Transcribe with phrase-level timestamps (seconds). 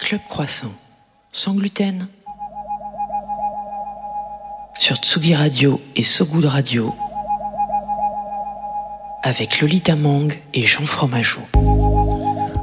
[0.00, 0.72] Club Croissant,
[1.30, 2.08] sans gluten.
[4.78, 6.94] Sur Tsugi Radio et So Good Radio,
[9.22, 11.42] avec Lolita Mang et Jean Fromageau.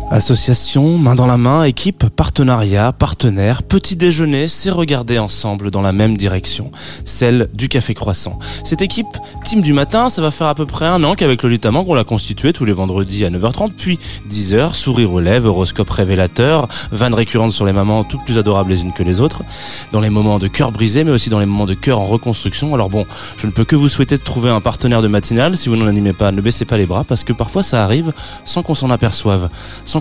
[0.10, 5.92] Association, main dans la main, équipe, partenariat, partenaire, petit déjeuner, c'est regarder ensemble dans la
[5.92, 6.72] même direction,
[7.04, 8.40] celle du Café Croissant.
[8.64, 9.06] Cette équipe,
[9.44, 11.94] team du matin, ça va faire à peu près un an qu'avec le Lutamang, on
[11.94, 14.00] l'a constituée tous les vendredis à 9h30, puis
[14.30, 18.84] 10h, sourire aux lèvres, horoscope révélateur, vannes récurrentes sur les mamans, toutes plus adorables les
[18.84, 19.44] unes que les autres,
[19.92, 22.74] dans les moments de cœur brisé, mais aussi dans les moments de cœur en reconstruction.
[22.74, 23.06] Alors bon,
[23.38, 25.58] je ne peux que vous souhaiter de trouver un partenaire de matinale.
[25.58, 28.14] Si vous n'en animez pas, ne baissez pas les bras, parce que parfois ça arrive
[28.46, 29.50] sans qu'on s'en aperçoive,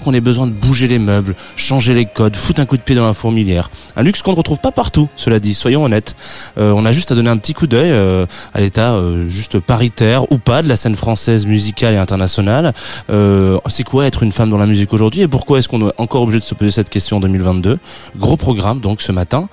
[0.00, 2.94] qu'on ait besoin de bouger les meubles, changer les codes, foutre un coup de pied
[2.94, 3.70] dans la fourmilière.
[3.96, 6.16] Un luxe qu'on ne retrouve pas partout, cela dit, soyons honnêtes.
[6.58, 9.58] Euh, on a juste à donner un petit coup d'œil euh, à l'état euh, juste
[9.58, 12.72] paritaire ou pas de la scène française musicale et internationale.
[13.10, 15.92] Euh, c'est quoi être une femme dans la musique aujourd'hui et pourquoi est-ce qu'on est
[15.98, 17.78] encore obligé de se poser cette question en 2022
[18.16, 19.48] Gros programme donc ce matin.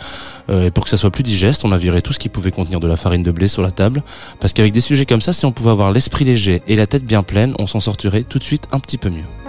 [0.50, 2.52] Euh, et pour que ça soit plus digeste, on a viré tout ce qui pouvait
[2.52, 4.04] contenir de la farine de blé sur la table.
[4.40, 7.06] Parce qu'avec des sujets comme ça, si on pouvait avoir l'esprit léger et la tête
[7.06, 9.43] bien pleine, on s'en sortirait tout de suite un petit peu mieux.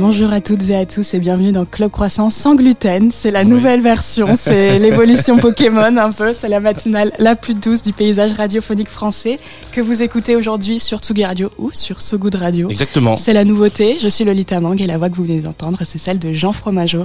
[0.00, 3.10] Bonjour à toutes et à tous et bienvenue dans Club Croissant sans gluten.
[3.10, 6.32] C'est la nouvelle version, c'est l'évolution Pokémon un peu.
[6.32, 9.38] C'est la matinale la plus douce du paysage radiophonique français
[9.72, 12.70] que vous écoutez aujourd'hui sur Tsugi Radio ou sur So Good Radio.
[12.70, 13.18] Exactement.
[13.18, 13.98] C'est la nouveauté.
[14.00, 16.52] Je suis Lolita Mang et la voix que vous venez d'entendre, c'est celle de Jean
[16.52, 17.04] Fromageau.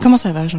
[0.00, 0.58] Comment ça va, Jean?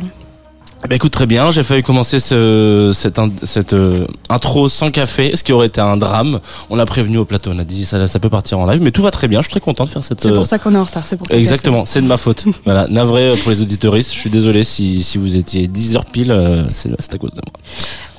[0.89, 5.41] Bah écoute très bien, j'ai failli commencer ce, cette, cette euh, intro sans café, ce
[5.41, 6.41] qui aurait été un drame?
[6.69, 8.91] On l'a prévenu au plateau, on a dit ça, ça peut partir en live, mais
[8.91, 9.39] tout va très bien.
[9.39, 10.19] Je suis très content de faire cette.
[10.19, 12.17] C'est euh, pour ça qu'on est en retard, c'est pour ton Exactement, c'est de ma
[12.17, 12.43] faute.
[12.65, 14.13] voilà, navré euh, pour les auditoristes.
[14.13, 17.41] Je suis désolé si, si vous étiez 10 heures pile, euh, c'est à cause de
[17.45, 17.61] moi.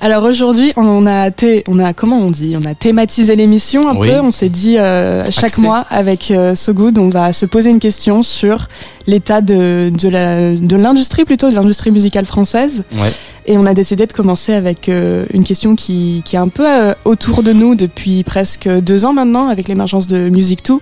[0.04, 3.96] Alors aujourd'hui, on a, thé- on a comment on dit, on a thématisé l'émission un
[3.96, 4.08] Oui.
[4.10, 4.20] peu.
[4.20, 7.78] On s'est dit euh, chaque mois avec euh, So Good, on va se poser une
[7.80, 8.68] question sur
[9.06, 12.84] l'état de de la de l'industrie plutôt de l'industrie musicale française.
[12.92, 13.08] Ouais.
[13.46, 16.68] Et on a décidé de commencer avec euh, une question qui qui est un peu
[16.68, 20.74] euh, autour de nous depuis presque deux ans maintenant avec l'émergence de Music 2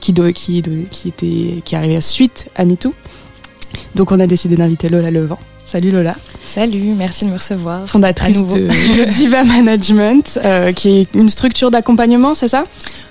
[0.00, 2.94] qui do- qui do- qui était qui arrivait suite à MeToo.
[3.94, 5.38] Donc on a décidé d'inviter Lola Levent.
[5.64, 7.86] Salut Lola Salut, merci de me recevoir.
[7.86, 12.64] fondatrice de, de Diva Management, euh, qui est une structure d'accompagnement, c'est ça?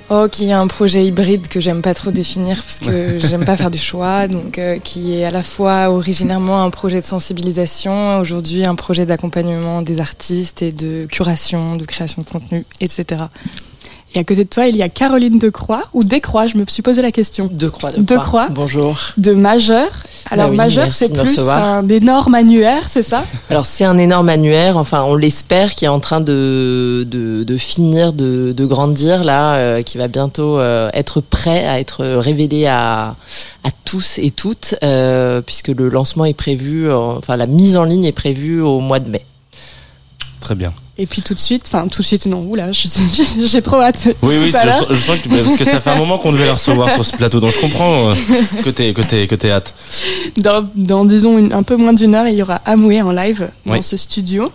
[0.09, 3.55] Oh, qui est un projet hybride que j'aime pas trop définir parce que j'aime pas
[3.55, 8.17] faire des choix, donc euh, qui est à la fois originairement un projet de sensibilisation,
[8.19, 13.23] aujourd'hui un projet d'accompagnement des artistes et de curation, de création de contenu, etc.
[14.15, 16.81] Et à côté de toi, il y a Caroline Decroix, ou Descroix, je me suis
[16.81, 17.91] posé la question, Deux croix.
[17.95, 18.47] Deux croix.
[18.49, 18.97] Bonjour.
[19.17, 19.87] de Majeur.
[20.31, 21.63] Alors Bah oui, Majeur, c'est plus recevoir.
[21.63, 23.23] un énorme annuaire, c'est ça?
[23.51, 27.57] Alors c'est un énorme annuaire, enfin on l'espère, qui est en train de, de, de
[27.57, 32.65] finir de, de grandir là, euh, qui va bientôt euh, être prêt à être révélé
[32.65, 33.15] à,
[33.63, 37.83] à tous et toutes, euh, puisque le lancement est prévu, euh, enfin la mise en
[37.83, 39.21] ligne est prévue au mois de mai.
[40.39, 40.71] Très bien.
[40.97, 42.71] Et puis tout de suite, enfin tout de suite, non, oula,
[43.41, 44.07] j'ai trop hâte.
[44.21, 46.53] Oui, oui, je, je sens que, parce que ça fait un moment qu'on devait la
[46.53, 48.13] recevoir sur ce plateau, donc je comprends euh,
[48.65, 49.73] que t'es que t'es que t'es hâte.
[50.37, 53.49] Dans, dans, disons une- un peu moins d'une heure, il y aura Amoué en live
[53.65, 54.51] dans ce studio.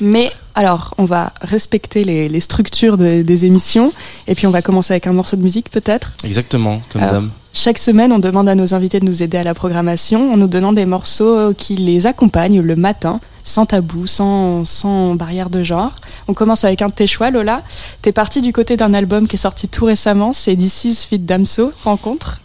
[0.00, 3.92] Mais alors, on va respecter les, les structures de- des émissions
[4.26, 6.12] et puis on va commencer avec un morceau de musique peut-être.
[6.24, 7.30] Exactement, comme Alors, dame.
[7.52, 10.46] Chaque semaine, on demande à nos invités de nous aider à la programmation en nous
[10.46, 15.94] donnant des morceaux qui les accompagnent le matin, sans tabou, sans, sans barrière de genre.
[16.28, 17.62] On commence avec un de tes choix, Lola.
[18.02, 21.18] T'es parti du côté d'un album qui est sorti tout récemment, c'est This Is Fit
[21.18, 22.42] Damso, Rencontre.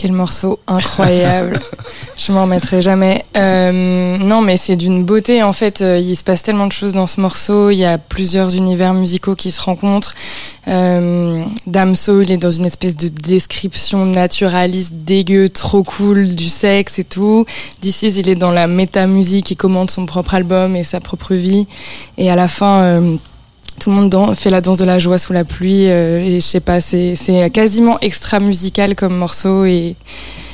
[0.00, 1.60] Quel morceau incroyable.
[2.16, 3.22] Je m'en remettrai jamais.
[3.36, 5.42] Euh, non, mais c'est d'une beauté.
[5.42, 7.68] En fait, euh, il se passe tellement de choses dans ce morceau.
[7.68, 10.14] Il y a plusieurs univers musicaux qui se rencontrent.
[10.68, 16.98] Euh, Damso, il est dans une espèce de description naturaliste, dégueu, trop cool du sexe
[16.98, 17.44] et tout.
[17.82, 19.50] This Is, il est dans la métamusique.
[19.50, 21.66] Il commente son propre album et sa propre vie.
[22.16, 23.16] Et à la fin, euh,
[23.80, 25.88] tout le monde fait la danse de la joie sous la pluie.
[25.88, 27.14] euh, je sais pas, c'est
[27.52, 29.96] quasiment extra musical comme morceau et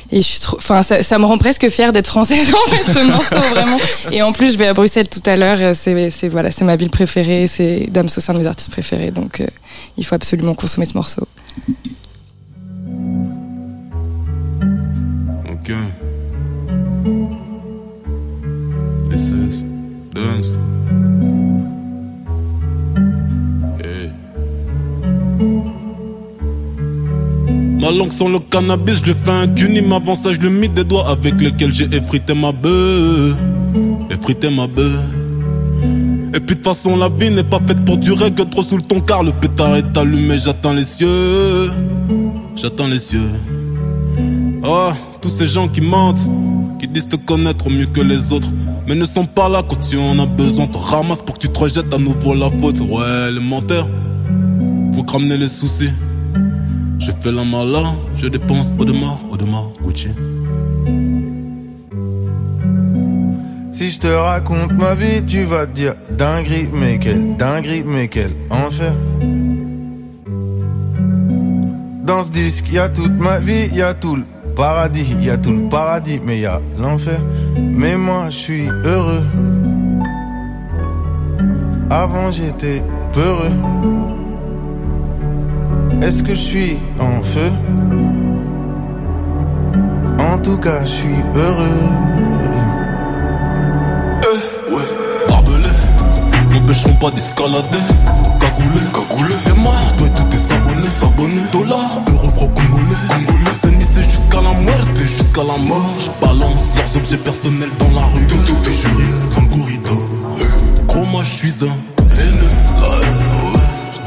[0.09, 2.89] et je suis trop, enfin ça, ça me rend presque fière d'être française en fait
[2.91, 3.77] ce morceau vraiment.
[4.11, 5.57] Et en plus je vais à Bruxelles tout à l'heure.
[5.61, 7.45] euh, C'est c'est voilà, c'est ma ville préférée.
[7.47, 9.11] C'est Damso, c'est un de mes artistes préférés.
[9.11, 9.47] Donc euh,
[9.97, 11.27] il faut absolument consommer ce morceau.
[15.51, 15.71] Ok.
[19.09, 19.63] This is
[20.13, 20.55] dance.
[27.87, 30.83] Ma langue sans le cannabis, je fais un cunim avant ça, je le mis des
[30.83, 33.33] doigts avec lesquels j'ai effrité ma beuh.
[34.09, 34.99] Effrité ma beuh.
[36.33, 38.75] Et puis de toute façon la vie n'est pas faite pour durer que trop sous
[38.75, 41.71] le ton car le pétard est allumé, j'attends les cieux.
[42.57, 43.31] J'attends les cieux.
[44.65, 44.89] Oh,
[45.21, 46.27] tous ces gens qui mentent,
[46.81, 48.49] qui disent te connaître mieux que les autres,
[48.85, 50.67] mais ne sont pas là quand tu en as besoin.
[50.67, 52.81] Te ramasse pour que tu te rejettes à nouveau la faute.
[52.81, 53.87] Ouais, les menteurs,
[54.93, 55.93] faut ramener les soucis.
[57.07, 60.09] Je fais la malin, je dépense au demain, au demain, Gucci.
[63.71, 68.31] Si je te raconte ma vie, tu vas dire dinguerie, mais quelle dinguerie, mais quel
[68.49, 68.91] enfer.
[72.03, 74.25] Dans ce disque, y a toute ma vie, y a tout le
[74.57, 77.21] paradis, y a tout le paradis, mais y a l'enfer.
[77.57, 79.23] Mais moi, je suis heureux.
[81.89, 82.83] Avant, j'étais
[83.13, 84.06] peureux.
[86.01, 87.51] Est-ce que je suis en feu?
[90.19, 91.79] En tout cas, je suis heureux.
[94.23, 95.69] Eh, ouais, barbelé,
[96.51, 97.83] n'empêcheront pas d'escalader.
[98.39, 101.41] Cagoulé, cagoulé, et moi, toi tous tes abonnés, s'abonner.
[101.51, 103.55] Dollars, euros, francs congolais, congolais.
[103.95, 105.93] C'est jusqu'à la muerte, jusqu'à la mort.
[105.99, 108.27] Je balance leurs objets personnels dans la rue.
[108.27, 110.01] Tout, tout, j'urine dans le corridor.
[110.87, 111.96] Gros, moi, je suis un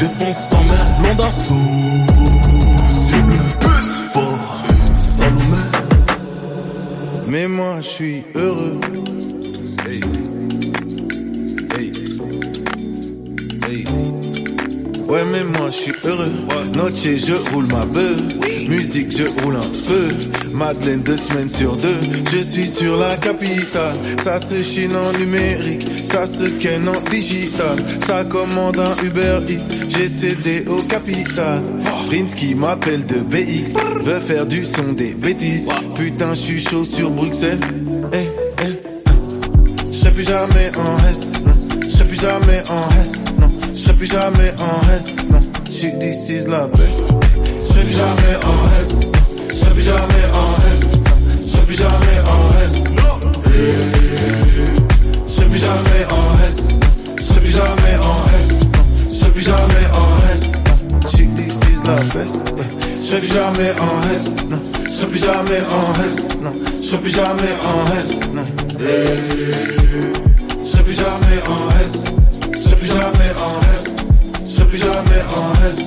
[0.01, 1.55] défends sa mère, blonde d'assaut.
[3.07, 3.39] Cible,
[4.13, 4.63] fort,
[4.95, 5.63] Salomé.
[7.29, 8.81] Mais moi, je suis heureux.
[9.87, 10.01] Hey.
[11.77, 11.93] Hey.
[13.69, 13.85] Hey.
[15.09, 16.33] Ouais, mais moi, je suis heureux.
[16.75, 18.21] Noche, je roule ma bœuf.
[18.69, 20.40] Musique, je roule un peu.
[20.53, 21.99] Madeleine, deux semaines sur deux.
[22.33, 23.97] Je suis sur la capitale.
[24.23, 25.87] Ça se chine en numérique.
[26.05, 27.77] Ça se ken en digital.
[28.07, 29.75] Ça commande un Uber Eats.
[29.89, 31.63] J'ai cédé au capital.
[32.07, 33.79] Prince qui m'appelle de BX.
[34.03, 35.69] Veut faire du son des bêtises.
[35.95, 37.61] Putain, je suis chaud sur Bruxelles.
[38.13, 38.29] Eh,
[38.65, 38.91] eh,
[39.91, 41.53] je serai plus jamais en S, non.
[41.83, 43.51] Je serai plus jamais en S, non.
[43.75, 45.41] Je serai plus jamais en S, non.
[45.67, 45.91] Je suis
[46.49, 47.03] la best.
[47.63, 49.00] Je serai plus jamais en serai
[49.81, 50.81] plus jamais en non.
[51.47, 52.41] Je plus jamais en
[52.97, 53.19] non.
[55.27, 56.69] Je plus jamais en S,
[57.17, 58.51] je plus jamais en non.
[59.11, 60.09] Je plus jamais en
[61.09, 61.61] suis this
[62.15, 62.37] best.
[63.03, 63.93] Je plus jamais en
[64.51, 64.61] non.
[64.87, 65.95] Je plus jamais en
[66.43, 66.53] non.
[66.83, 67.79] Je plus jamais en
[68.35, 68.45] non.
[70.63, 71.93] Je plus jamais en S.
[72.53, 73.85] Je plus jamais en S.
[74.47, 75.79] Je plus jamais en S.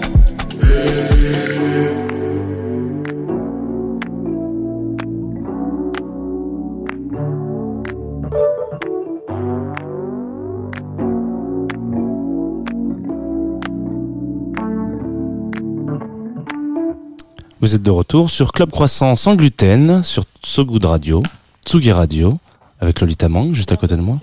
[17.63, 21.24] Vous êtes de retour sur Club Croissant sans gluten, sur So Good Radio,
[21.65, 22.38] Tsugi Radio,
[22.81, 24.19] avec Lolita Mang, juste à côté de moi.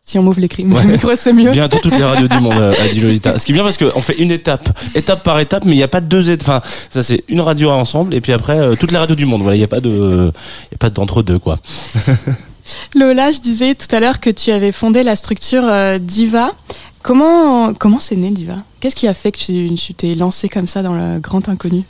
[0.00, 0.84] Si on m'ouvre les cris, Ouais.
[0.86, 1.50] micro, c'est mieux.
[1.50, 3.36] Bientôt toutes les radios du monde, euh, a dit Lolita.
[3.36, 5.82] Ce qui est bien parce qu'on fait une étape, étape par étape, mais il n'y
[5.82, 6.48] a pas de deux étapes.
[6.48, 9.42] Enfin, ça c'est une radio ensemble, et puis après, euh, toutes les radios du monde.
[9.42, 10.30] Voilà, il n'y a pas de,
[10.70, 11.58] y a pas d'entre-deux, quoi.
[12.94, 16.52] Lola, je disais tout à l'heure que tu avais fondé la structure euh, Diva.
[17.02, 18.58] Comment comment c'est né Diva?
[18.78, 21.82] Qu'est-ce qui a fait que tu tu t'es lancé comme ça dans le grand inconnu?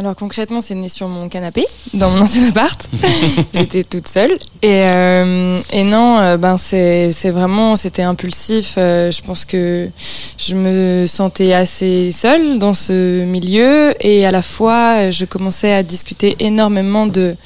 [0.00, 2.88] Alors concrètement, c'est né sur mon canapé, dans mon ancien appart.
[3.52, 4.30] J'étais toute seule.
[4.62, 8.76] Et, euh, et non, euh, ben c'est vraiment, c'était impulsif.
[8.78, 9.90] Euh, je pense que
[10.38, 13.92] je me sentais assez seule dans ce milieu.
[14.00, 17.36] Et à la fois, je commençais à discuter énormément de,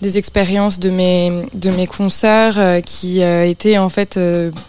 [0.00, 4.18] des expériences de mes, de mes consoeurs qui étaient en fait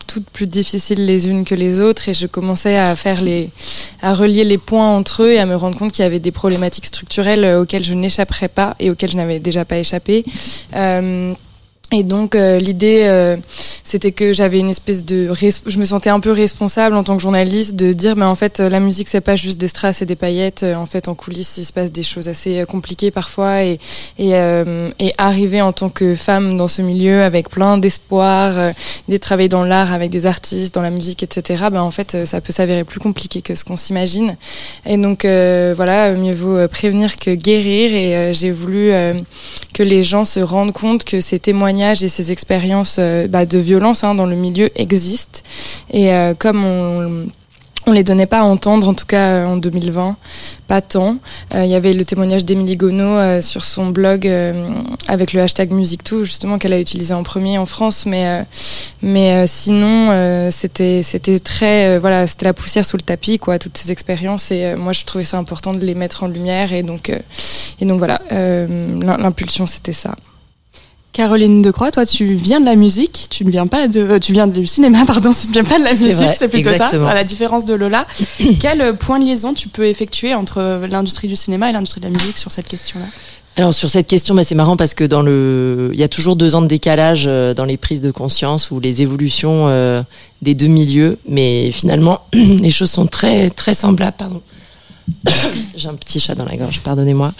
[0.06, 2.08] toutes plus difficiles les unes que les autres.
[2.08, 3.50] Et je commençais à faire les,
[4.04, 6.32] à relier les points entre eux et à me rendre compte qu'il y avait des
[6.32, 10.24] problématiques structurelles euh, auxquelles je n'échapperais pas et auxquelles je n'avais déjà pas échappé.
[10.76, 11.34] Euh,
[11.94, 13.36] et donc euh, l'idée, euh,
[13.84, 15.30] c'était que j'avais une espèce de,
[15.66, 18.62] je me sentais un peu responsable en tant que journaliste de dire, mais en fait,
[18.62, 20.64] euh, la musique c'est pas juste des strass et des paillettes.
[20.64, 23.80] En fait, en coulisses, il se passe des choses assez compliquées parfois, et
[24.18, 24.32] et,
[25.00, 28.54] et arriver en tant que femme dans ce milieu avec plein d'espoir,
[29.08, 31.66] l'idée de travailler dans l'art avec des artistes, dans la musique, etc.
[31.72, 34.38] Ben en fait, ça peut s'avérer plus compliqué que ce qu'on s'imagine.
[34.86, 37.94] Et donc voilà, mieux vaut prévenir que guérir.
[37.94, 38.92] Et j'ai voulu
[39.74, 43.58] que les gens se rendent compte que ces témoignages et ces expériences euh, bah, de
[43.58, 45.40] violence hein, dans le milieu existent.
[45.92, 47.28] Et euh, comme on
[47.88, 50.16] on les donnait pas à entendre, en tout cas euh, en 2020,
[50.68, 51.18] pas tant.
[51.56, 54.30] Il y avait le témoignage d'Émilie Gonod euh, sur son blog
[55.08, 58.46] avec le hashtag MusicToo, justement qu'elle a utilisé en premier en France, mais
[59.02, 63.92] mais sinon c'était c'était très voilà c'était la poussière sous le tapis quoi toutes ces
[63.92, 67.86] expériences et moi je trouvais ça important de les mettre en lumière et donc et
[67.86, 70.14] donc voilà l'im- l'impulsion c'était ça.
[71.14, 74.32] Caroline Decroix, toi, tu viens de la musique, tu ne viens pas de, euh, tu
[74.32, 77.06] viens du cinéma, pardon, tu ne viens pas de la musique, c'est plutôt exactement.
[77.06, 77.12] ça.
[77.12, 78.08] À la différence de Lola,
[78.60, 82.06] quel euh, point de liaison tu peux effectuer entre l'industrie du cinéma et l'industrie de
[82.06, 83.06] la musique sur cette question-là?
[83.58, 86.38] Alors sur cette question, bah, c'est marrant parce que dans le, il y a toujours
[86.38, 90.02] deux ans de décalage euh, dans les prises de conscience ou les évolutions euh,
[90.42, 94.16] des deux milieux, mais finalement les choses sont très très semblables.
[94.18, 94.42] Pardon.
[95.76, 97.34] J'ai un petit chat dans la gorge, pardonnez-moi.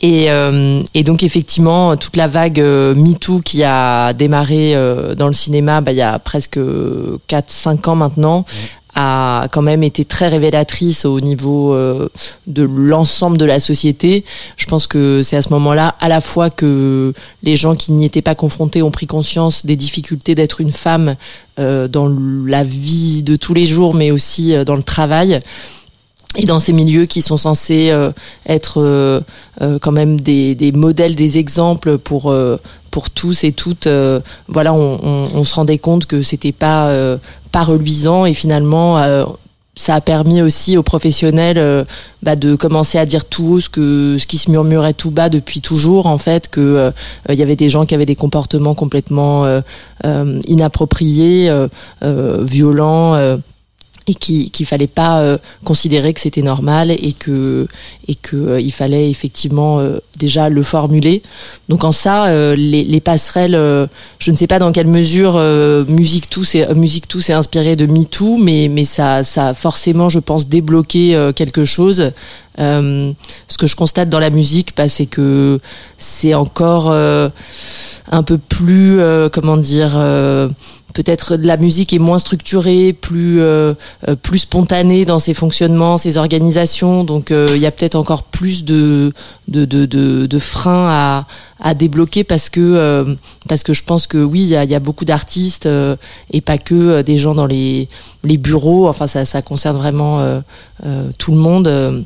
[0.00, 5.26] Et, euh, et donc effectivement, toute la vague euh, MeToo qui a démarré euh, dans
[5.26, 8.44] le cinéma, bah, il y a presque 4-5 ans maintenant,
[8.94, 12.08] a quand même été très révélatrice au niveau euh,
[12.46, 14.24] de l'ensemble de la société.
[14.56, 17.12] Je pense que c'est à ce moment-là à la fois que
[17.42, 21.16] les gens qui n'y étaient pas confrontés ont pris conscience des difficultés d'être une femme
[21.58, 22.12] euh, dans
[22.46, 25.40] la vie de tous les jours, mais aussi euh, dans le travail
[26.36, 28.12] et dans ces milieux qui sont censés euh,
[28.48, 29.20] être euh,
[29.62, 32.58] euh, quand même des, des modèles, des exemples pour euh,
[32.90, 33.86] pour tous et toutes.
[33.88, 36.92] euh, voilà, on, on, on se rendait compte que c'était pas
[37.52, 38.98] pas reluisant et finalement.
[39.76, 41.86] ça a permis aussi aux professionnels
[42.22, 45.30] bah, de commencer à dire tout haut ce que ce qui se murmurait tout bas
[45.30, 46.92] depuis toujours en fait que
[47.28, 51.50] il y avait des gens qui avaient des comportements complètement euh, inappropriés,
[52.02, 53.38] violents.
[54.14, 57.66] Qu'il fallait pas euh, considérer que c'était normal et que
[58.08, 61.22] et que euh, il fallait effectivement euh, déjà le formuler.
[61.68, 63.58] Donc en ça les, les passerelles
[64.18, 65.34] je ne sais pas dans quelle mesure
[65.88, 70.08] musique tout c'est musique tout s'est inspiré de MeToo mais mais ça ça a forcément
[70.08, 72.12] je pense débloqué quelque chose.
[72.58, 75.60] Ce que je constate dans la musique bah, c'est que
[75.96, 79.00] c'est encore un peu plus
[79.32, 79.92] comment dire
[80.92, 83.74] peut-être la musique est moins structurée, plus euh,
[84.08, 87.04] euh, plus spontanée dans ses fonctionnements, ses organisations.
[87.04, 89.12] Donc euh, il y a peut-être encore plus de
[89.48, 91.26] de, de, de, de freins à,
[91.60, 93.14] à débloquer parce que euh,
[93.48, 95.96] parce que je pense que oui il y a, y a beaucoup d'artistes euh,
[96.30, 97.88] et pas que des gens dans les
[98.24, 98.88] les bureaux.
[98.88, 100.42] Enfin ça ça concerne vraiment
[101.18, 102.04] tout le monde.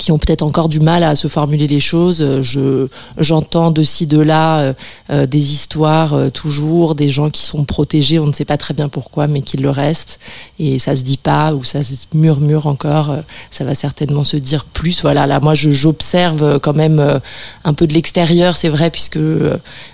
[0.00, 2.20] Qui ont peut-être encore du mal à se formuler les choses.
[2.22, 2.88] Euh, Je
[3.18, 4.72] j'entends de ci de là euh,
[5.10, 8.74] euh, des histoires euh, toujours, des gens qui sont protégés, on ne sait pas très
[8.74, 10.18] bien pourquoi, mais qui le restent
[10.58, 13.10] et ça se dit pas ou ça se murmure encore.
[13.10, 15.02] euh, ça va certainement se dire plus.
[15.02, 17.18] Voilà, là moi je j'observe quand même euh,
[17.64, 19.18] un peu de l'extérieur, c'est vrai puisque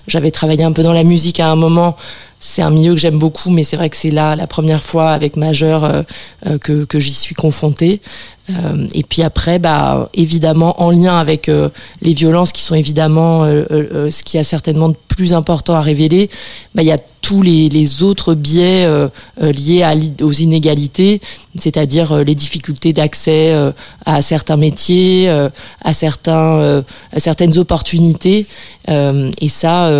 [0.06, 1.96] j'avais travaillé un peu dans la musique à un moment.
[2.38, 5.10] C'est un milieu que j'aime beaucoup, mais c'est vrai que c'est là la première fois
[5.12, 8.00] avec Majeur euh, que, que j'y suis confrontée.
[8.50, 11.68] Euh, et puis après, bah, évidemment, en lien avec euh,
[12.00, 15.80] les violences qui sont évidemment euh, euh, ce qui a certainement de plus important à
[15.80, 16.30] révéler,
[16.74, 18.88] bah, il y a tous les, autres biais
[19.40, 19.84] liés
[20.22, 21.20] aux inégalités,
[21.58, 23.52] c'est-à-dire les difficultés d'accès
[24.04, 28.46] à certains métiers, à, certains, à certaines opportunités.
[28.86, 29.90] Et ça,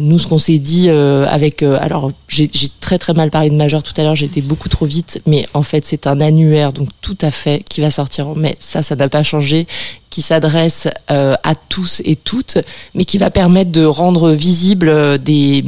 [0.00, 2.48] nous, ce qu'on s'est dit euh, avec, euh, alors j'ai
[2.80, 5.62] très très mal parlé de majeur tout à l'heure, été beaucoup trop vite, mais en
[5.62, 8.56] fait c'est un annuaire, donc tout à fait, qui va sortir en mai.
[8.58, 9.66] Ça, ça n'a pas changé,
[10.10, 12.58] qui s'adresse euh, à tous et toutes,
[12.94, 15.64] mais qui va permettre de rendre visible euh, des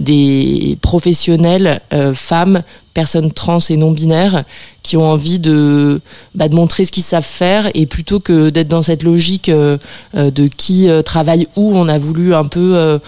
[0.00, 4.44] des professionnels euh, femmes personnes trans et non binaires
[4.82, 6.00] qui ont envie de
[6.34, 9.78] bah, de montrer ce qu'ils savent faire et plutôt que d'être dans cette logique euh,
[10.14, 12.98] euh, de qui euh, travaille où on a voulu un peu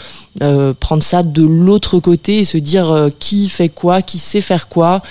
[0.43, 4.69] euh, prendre ça de l'autre côté et se dire qui fait quoi qui sait faire
[4.69, 5.03] quoi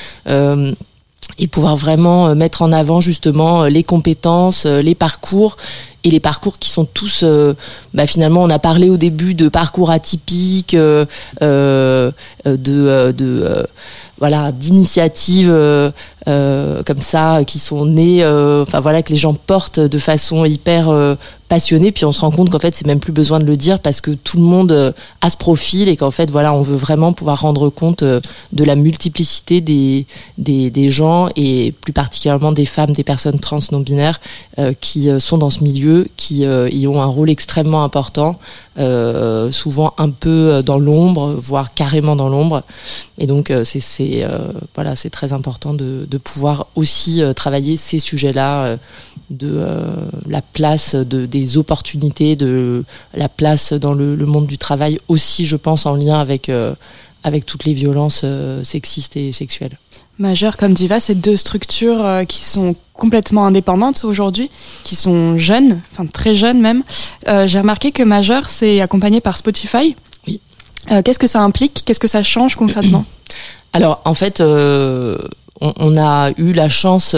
[1.40, 5.58] et pouvoir vraiment mettre en avant justement les compétences, les parcours
[6.04, 7.24] et les parcours qui sont tous,
[7.94, 11.06] bah, finalement, on a parlé au début de parcours atypiques, euh,
[11.42, 12.12] euh,
[12.46, 13.66] de, de
[14.24, 15.92] voilà, d'initiatives euh,
[16.26, 20.90] comme ça qui sont nées, euh, enfin voilà, que les gens portent de façon hyper
[20.90, 21.16] euh,
[21.50, 21.92] passionnée.
[21.92, 24.02] Puis on se rend compte qu'en fait, c'est même plus besoin de le dire parce
[24.02, 27.14] que tout le monde euh, a ce profil et qu'en fait, voilà, on veut vraiment
[27.14, 28.20] pouvoir rendre compte euh,
[28.54, 33.60] de la multiplicité des, des, des gens et plus particulièrement des femmes, des personnes trans
[33.72, 34.20] non binaires
[34.58, 38.40] euh, qui euh, sont dans ce milieu, qui euh, y ont un rôle extrêmement important,
[38.80, 42.64] euh, souvent un peu dans l'ombre, voire carrément dans l'ombre.
[43.20, 43.82] Et donc, euh, c'est
[44.24, 48.78] euh, voilà, c'est très important de pouvoir aussi euh, travailler ces sujets-là, euh,
[49.34, 49.80] de euh,
[50.28, 55.46] la place de, des opportunités, de la place dans le, le monde du travail aussi,
[55.46, 56.74] je pense, en lien avec, euh,
[57.24, 59.78] avec toutes les violences euh, sexistes et sexuelles.
[60.20, 64.52] Majeur comme Diva, c'est deux structures qui sont complètement indépendantes aujourd'hui,
[64.84, 66.84] qui sont jeunes, enfin très jeunes même.
[67.26, 69.96] J'ai remarqué que Majeur, c'est accompagné par Spotify.
[70.28, 70.40] Oui.
[71.04, 71.82] Qu'est-ce que ça implique?
[71.84, 73.06] Qu'est-ce que ça change concrètement?
[73.74, 74.40] Alors, en fait,
[75.78, 77.16] on, a eu la chance.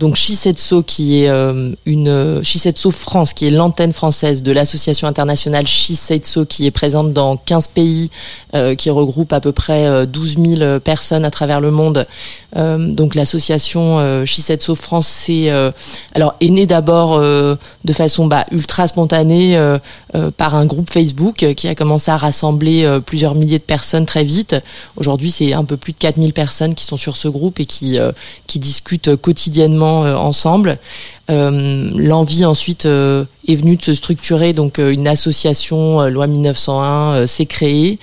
[0.00, 5.06] Euh, donc Shisetso qui est euh, une Shisetso France qui est l'antenne française de l'association
[5.06, 8.10] internationale Shisetso qui est présente dans 15 pays
[8.54, 12.06] euh, qui regroupe à peu près 12 000 personnes à travers le monde.
[12.56, 15.50] donc l'association Shisetso France c'est
[16.14, 19.58] alors est née d'abord de façon bah, ultra spontanée
[20.36, 24.56] par un groupe Facebook qui a commencé à rassembler plusieurs milliers de personnes très vite.
[24.96, 27.98] Aujourd'hui, c'est un peu plus de 4000 personnes qui sont sur ce groupe et qui
[28.46, 30.78] qui discutent quotidiennement euh, ensemble.
[31.30, 37.46] Euh, l'envie ensuite euh, est venue de se structurer, donc une association loi 1901 s'est
[37.46, 37.98] créée.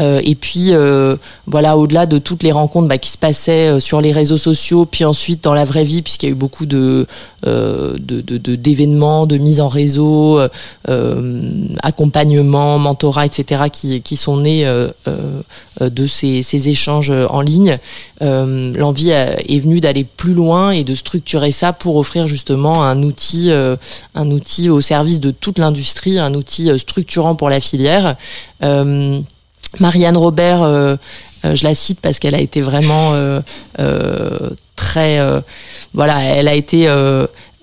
[0.00, 0.72] et puis
[1.46, 5.04] voilà, au-delà de toutes les rencontres bah, qui se passaient sur les réseaux sociaux, puis
[5.04, 7.06] ensuite dans la vraie vie, puisqu'il y a eu beaucoup de
[7.44, 10.40] d'événements, de, mise en réseau,
[11.82, 14.64] accompagnement, mentorat, etc., qui, sont nés
[15.80, 17.78] de ces, échanges en ligne.
[18.20, 23.50] L'envie est venue d'aller plus loin et de structurer ça pour offrir justement un outil,
[23.50, 23.76] euh,
[24.14, 28.16] un outil au service de toute l'industrie, un outil euh, structurant pour la filière.
[28.62, 29.20] Euh,
[29.80, 30.98] Marianne Robert,
[31.44, 33.14] je la cite parce qu'elle a été vraiment
[34.76, 35.18] très,
[35.94, 36.88] voilà, elle a été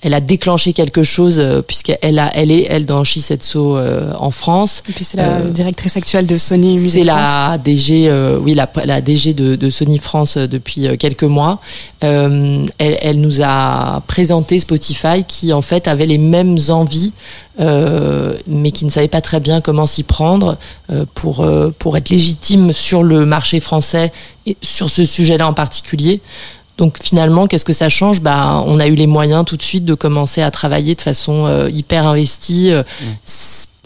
[0.02, 4.32] elle a déclenché quelque chose euh, puisqu'elle a, elle est elle dans Shisetsu euh, en
[4.32, 4.82] France.
[4.90, 8.70] Et puis c'est la euh, directrice actuelle de Sony Music C'est la DG, oui la,
[8.86, 11.60] la DG de, de Sony France depuis quelques mois.
[12.02, 17.12] elle, elle, nous a présenté Spotify qui en fait avait les mêmes envies.
[17.58, 20.58] mais qui ne savait pas très bien comment s'y prendre
[21.14, 21.46] pour
[21.78, 24.14] pour être légitime sur le marché français
[24.46, 26.22] et sur ce sujet-là en particulier.
[26.80, 28.22] Donc finalement, qu'est-ce que ça change?
[28.22, 31.46] Bah, on a eu les moyens tout de suite de commencer à travailler de façon
[31.46, 32.72] euh, hyper investie.
[32.72, 33.06] Euh, mmh.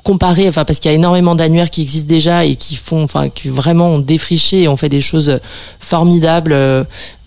[0.03, 3.29] comparé, enfin parce qu'il y a énormément d'annuaires qui existent déjà et qui font, enfin
[3.29, 5.39] qui vraiment ont défriché et ont fait des choses
[5.79, 6.83] formidables euh,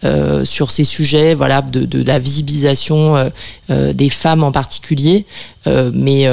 [0.06, 3.28] euh, sur ces sujets, voilà, de, la visibilisation euh,
[3.70, 5.26] euh des femmes en particulier.
[5.92, 6.28] Mais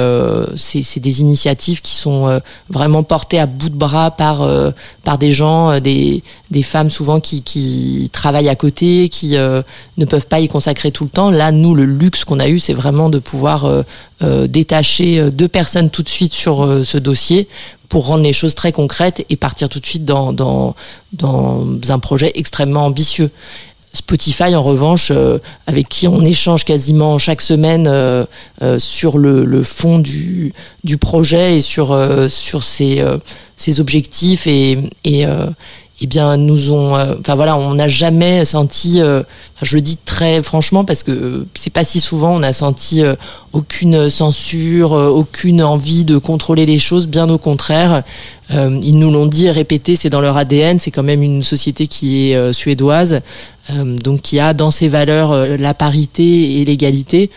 [0.54, 2.40] c'est des initiatives qui sont
[2.70, 6.22] vraiment portées à bout de bras par des gens, des
[6.62, 11.32] femmes souvent qui travaillent à côté, qui ne peuvent pas y consacrer tout le temps.
[11.32, 13.68] Là, nous, le luxe qu'on a eu, c'est vraiment de pouvoir
[14.20, 17.48] détacher deux personnes tout de suite sur ce dossier
[17.94, 20.74] pour rendre les choses très concrètes et partir tout de suite dans, dans,
[21.88, 23.30] un projet extrêmement ambitieux.
[23.92, 28.24] Spotify, en revanche, euh, avec qui on échange quasiment chaque semaine euh,
[28.62, 30.52] euh, sur le, fond du,
[30.82, 31.96] du projet et sur,
[32.28, 33.00] sur ses,
[33.54, 34.90] ses objectifs et,
[36.00, 39.22] eh bien nous ont euh, enfin voilà on n'a jamais senti euh,
[39.62, 43.02] je le dis très franchement parce que euh, c'est pas si souvent on a senti
[43.52, 48.02] aucune censure aucune envie de contrôler les choses bien au contraire.
[48.50, 51.86] Ils nous l'ont dit et répété c'est dans leur ADN c'est quand même une société
[51.86, 53.20] qui est suédoise
[53.70, 57.30] donc qui a dans ses valeurs la parité et l'égalité.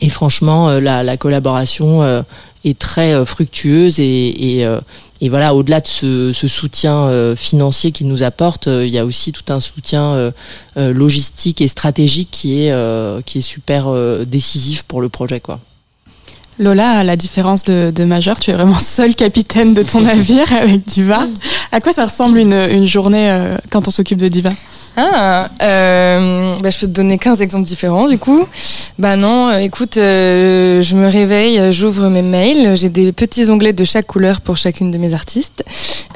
[0.00, 2.24] Et franchement la, la collaboration
[2.68, 4.66] est très fructueuse et, et
[5.20, 8.98] et voilà, au-delà de ce, ce soutien euh, financier qu'il nous apporte, euh, il y
[8.98, 10.12] a aussi tout un soutien
[10.76, 13.90] euh, logistique et stratégique qui est qui est super
[14.26, 15.60] décisif pour le projet, quoi.
[16.58, 20.52] Lola, à la différence de, de Majeur, tu es vraiment seul capitaine de ton navire
[20.52, 21.26] avec Diva.
[21.72, 24.50] À quoi ça ressemble une, une journée quand on s'occupe de Diva?
[24.98, 28.46] Ah, euh, bah, je peux te donner 15 exemples différents du coup.
[28.98, 33.74] Bah non, euh, écoute, euh, je me réveille, j'ouvre mes mails, j'ai des petits onglets
[33.74, 35.64] de chaque couleur pour chacune de mes artistes.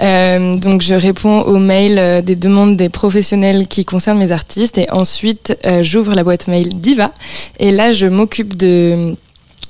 [0.00, 4.90] Euh, donc je réponds aux mails des demandes des professionnels qui concernent mes artistes et
[4.90, 7.12] ensuite j'ouvre la boîte mail Diva
[7.58, 9.14] et là je m'occupe de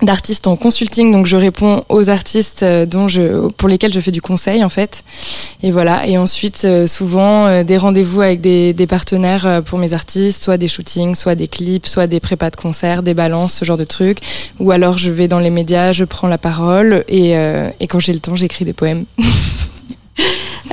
[0.03, 4.11] d'artistes en consulting, donc je réponds aux artistes euh, dont je, pour lesquels je fais
[4.11, 5.03] du conseil en fait.
[5.63, 6.07] Et voilà.
[6.07, 10.57] Et ensuite, euh, souvent euh, des rendez-vous avec des, des, partenaires pour mes artistes, soit
[10.57, 13.85] des shootings, soit des clips, soit des prépas de concerts, des balances, ce genre de
[13.85, 14.19] trucs.
[14.59, 18.13] Ou alors je vais dans les médias, je prends la parole et, et quand j'ai
[18.13, 19.05] le temps, j'écris des poèmes.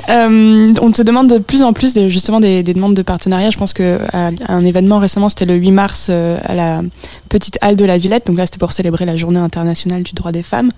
[0.08, 3.50] Euh, on te demande de plus en plus des, justement des, demandes de partenariat.
[3.50, 6.82] Je pense que un événement récemment, c'était le 8 mars euh, à la
[7.28, 8.26] petite halle de la Villette.
[8.26, 10.70] Donc là, c'était pour célébrer la Journée internationale du droit des femmes.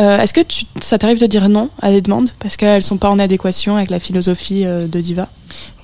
[0.00, 0.40] Euh, est-ce que
[0.80, 3.90] ça t'arrive de dire non à des demandes parce qu'elles sont pas en adéquation avec
[3.90, 5.28] la philosophie de Diva?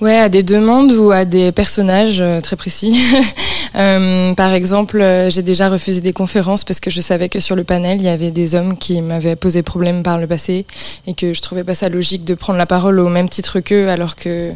[0.01, 2.99] Ouais, à des demandes ou à des personnages très précis.
[3.77, 7.55] Euh, par exemple, euh, j'ai déjà refusé des conférences parce que je savais que sur
[7.55, 10.65] le panel, il y avait des hommes qui m'avaient posé problème par le passé
[11.05, 13.89] et que je trouvais pas ça logique de prendre la parole au même titre qu'eux
[13.89, 14.53] alors que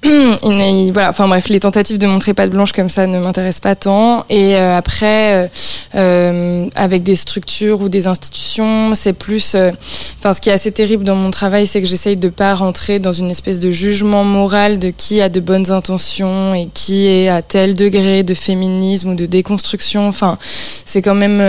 [0.92, 4.24] voilà, enfin bref, les tentatives de montrer patte blanche comme ça ne m'intéressent pas tant.
[4.30, 5.48] Et euh, après, euh,
[5.96, 9.54] euh, avec des structures ou des institutions, c'est plus.
[9.54, 9.72] euh,
[10.18, 12.98] Enfin, ce qui est assez terrible dans mon travail, c'est que j'essaye de pas rentrer
[13.00, 17.28] dans une espèce de jugement moral de qui a de bonnes intentions et qui est
[17.28, 20.06] à tel degré de féminisme ou de déconstruction.
[20.08, 21.40] Enfin, c'est quand même.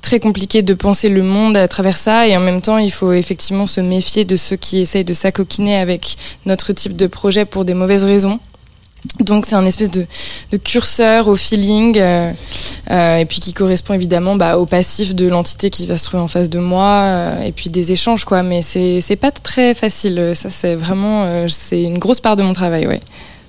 [0.00, 3.12] Très compliqué de penser le monde à travers ça et en même temps il faut
[3.12, 7.64] effectivement se méfier de ceux qui essayent de s'acoquiner avec notre type de projet pour
[7.64, 8.38] des mauvaises raisons.
[9.20, 10.06] Donc c'est un espèce de,
[10.62, 12.32] curseur au feeling euh,
[12.90, 16.22] euh, et puis qui correspond évidemment bah, au passif de l'entité qui va se trouver
[16.22, 18.42] en face de moi euh, et puis des échanges quoi.
[18.42, 20.32] Mais c'est pas très facile.
[20.34, 23.00] Ça c'est vraiment c'est une grosse part de mon travail ouais.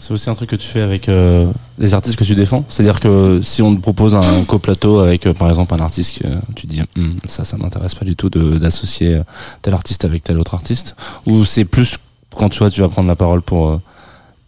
[0.01, 1.45] C'est aussi un truc que tu fais avec euh,
[1.77, 2.65] les artistes que tu défends.
[2.67, 6.27] C'est-à-dire que si on te propose un coplateau avec, euh, par exemple, un artiste que
[6.55, 9.23] tu te dis, Hum, ça, ça m'intéresse pas du tout d'associer euh,
[9.61, 10.95] tel artiste avec tel autre artiste,
[11.27, 11.97] ou c'est plus
[12.35, 13.81] quand tu vois, tu vas prendre la parole pour euh,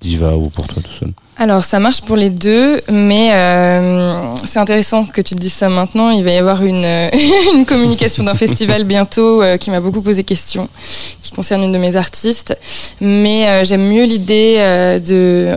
[0.01, 1.13] Diva ou pour toi tout seul.
[1.35, 5.67] Alors ça marche pour les deux, mais euh, c'est intéressant que tu te dises ça
[5.67, 6.11] maintenant.
[6.11, 10.69] Il va y avoir une, communication d'un festival bientôt euh, qui m'a beaucoup posé question,
[11.21, 12.55] qui concerne une de mes artistes.
[13.01, 14.57] Mais euh, j'aime mieux l'idée
[15.03, 15.55] de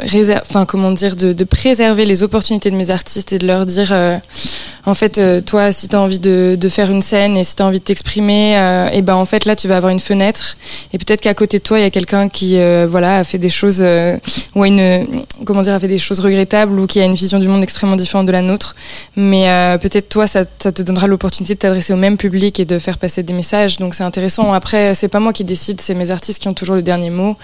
[0.67, 3.95] comment dire, de, préserver les opportunités de mes artistes et de leur dire,
[4.87, 7.67] en fait, toi, si tu as envie de, faire une scène et si tu as
[7.67, 8.55] envie de t'exprimer,
[8.93, 10.57] et ben en fait là, tu vas avoir une fenêtre.
[10.93, 12.59] Et peut-être qu'à côté de toi, il y a quelqu'un qui,
[12.89, 13.85] voilà, a fait des choses
[14.55, 17.49] ou une comment dire a fait des choses regrettables ou qui a une vision du
[17.49, 18.75] monde extrêmement différente de la nôtre.
[19.17, 22.79] Mais euh, peut-être toi ça, te donnera l'opportunité de t'adresser au même public et de
[22.79, 23.79] faire passer des messages.
[23.79, 24.53] Donc c'est intéressant.
[24.53, 27.37] Après c'est pas moi qui décide c'est mes artistes qui ont toujours le dernier mot.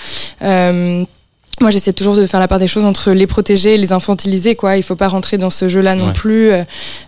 [0.42, 1.04] Euh,
[1.60, 4.56] moi, j'essaie toujours de faire la part des choses entre les protéger et les infantiliser,
[4.56, 4.76] quoi.
[4.78, 6.12] Il faut pas rentrer dans ce jeu-là non Ouais.
[6.12, 6.50] plus.
[6.50, 6.64] Euh,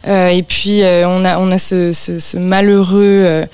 [0.06, 3.46] euh, et puis, euh, on a, on a ce, ce, ce malheureux euh,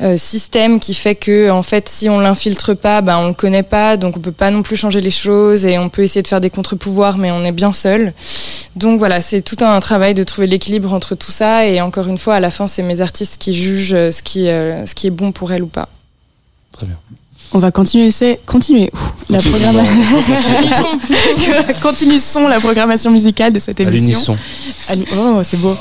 [0.00, 3.62] euh, système qui fait que, en fait, si on l'infiltre pas, ben, on le connaît
[3.64, 6.28] pas, donc on peut pas non plus changer les choses et on peut essayer de
[6.28, 8.14] faire des contre-pouvoirs, mais on est bien seul.
[8.76, 11.66] Donc voilà, c'est tout un travail de trouver l'équilibre entre tout ça.
[11.66, 14.48] Et encore une fois, à la fin, c'est mes artistes qui jugent euh, ce qui,
[14.48, 15.88] euh, ce qui est bon pour elles ou pas.
[16.72, 16.96] Très bien.
[17.52, 18.90] On va continuer, c'est continuer.
[18.94, 20.18] Ouh, la programmation.
[21.82, 24.36] continue son la programmation musicale de cette émission.
[24.88, 25.74] À Oh, c'est beau.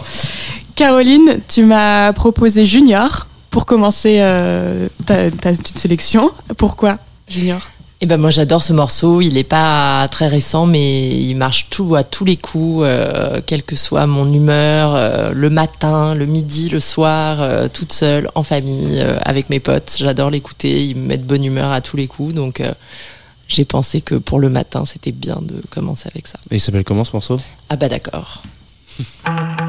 [0.75, 6.32] Caroline, tu m'as proposé Junior pour commencer euh, ta, ta petite sélection.
[6.58, 7.60] Pourquoi Junior?
[8.00, 9.22] Eh ben moi j'adore ce morceau.
[9.22, 13.64] Il est pas très récent, mais il marche tout à tous les coups, euh, quelle
[13.64, 18.44] que soit mon humeur, euh, le matin, le midi, le soir, euh, toute seule, en
[18.44, 19.96] famille, euh, avec mes potes.
[19.98, 20.86] J'adore l'écouter.
[20.86, 22.72] Il me met de bonne humeur à tous les coups, donc euh,
[23.48, 26.38] j'ai pensé que pour le matin c'était bien de commencer avec ça.
[26.52, 27.40] Et il s'appelle comment ce morceau?
[27.70, 28.44] Ah bah d'accord.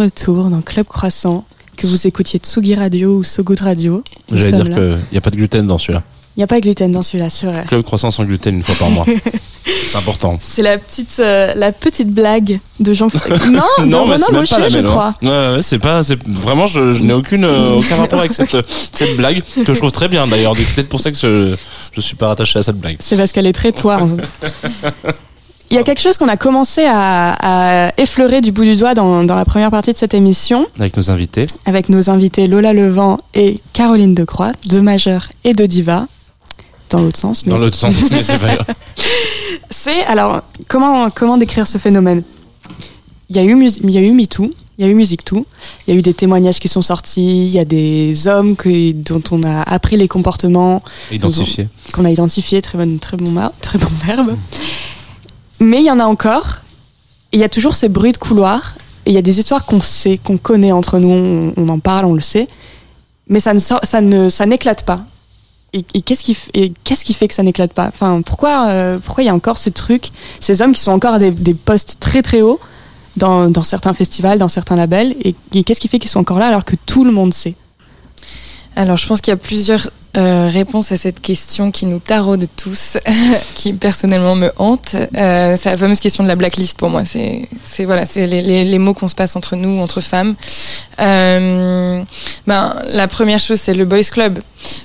[0.00, 1.44] retour dans Club Croissant,
[1.76, 4.02] que vous écoutiez Tsugi Radio ou So Good Radio.
[4.32, 6.02] J'allais dire qu'il n'y a pas de gluten dans celui-là.
[6.36, 7.64] Il n'y a pas de gluten dans celui-là, c'est vrai.
[7.68, 9.04] Club croissant sans gluten une fois par mois.
[9.64, 10.38] C'est important.
[10.40, 13.08] C'est la petite, euh, la petite blague de Jean.
[13.50, 14.82] non, non, mais Gaucher, la je hein.
[14.82, 15.14] crois.
[15.22, 18.56] Ouais, ouais, c'est pas, c'est vraiment, je, je n'ai aucune, euh, aucun rapport avec cette,
[18.92, 20.54] cette blague que je trouve très bien d'ailleurs.
[20.56, 21.54] C'est peut-être pour ça que je,
[21.92, 22.96] je suis pas rattaché à cette blague.
[23.00, 24.00] C'est parce qu'elle est très toi.
[24.02, 24.59] en fait.
[25.70, 28.94] Il y a quelque chose qu'on a commencé à, à effleurer du bout du doigt
[28.94, 31.46] dans, dans la première partie de cette émission Avec nos invités.
[31.64, 36.06] avec nos invités Lola Levent et Caroline Decroix, deux majeurs et deux divas.
[36.90, 37.46] Dans l'autre sens.
[37.46, 38.64] Mais Dans l'autre sens, mais c'est grave.
[39.70, 42.22] C'est alors comment comment décrire ce phénomène?
[43.28, 45.46] Il y a eu il y a eu MeToo, il y a eu Musique Tout,
[45.86, 48.90] il y a eu des témoignages qui sont sortis, il y a des hommes que,
[48.90, 51.68] dont on a appris les comportements, Identifié.
[51.92, 54.36] qu'on a identifiés, très bon très bon très bon verbe.
[55.60, 56.58] Mais il y en a encore.
[57.32, 58.74] Il y a toujours ces bruits de couloir.
[59.06, 62.14] Il y a des histoires qu'on sait, qu'on connaît entre nous, on, en parle, on
[62.14, 62.48] le sait.
[63.28, 65.04] Mais ça ne ça ne ça n'éclate pas.
[65.72, 67.86] Et, qu'est-ce qui et qu'est-ce qui fait que ça n'éclate pas?
[67.86, 71.14] Enfin, pourquoi euh, pourquoi il y a encore ces trucs, ces hommes qui sont encore
[71.14, 72.58] à des, des postes très très hauts
[73.16, 75.14] dans, dans certains festivals, dans certains labels?
[75.22, 77.54] Et qu'est-ce qui fait qu'ils sont encore là alors que tout le monde sait?
[78.76, 82.46] Alors, je pense qu'il y a plusieurs euh, réponses à cette question qui nous taraude
[82.56, 82.98] tous,
[83.54, 84.96] qui personnellement me hante.
[85.16, 87.04] Euh, c'est la fameuse question de la blacklist pour moi.
[87.04, 90.34] C'est, c'est voilà, c'est les, les, les mots qu'on se passe entre nous, entre femmes.
[91.00, 92.02] Euh,
[92.46, 94.40] ben, la première chose, c'est le boys club.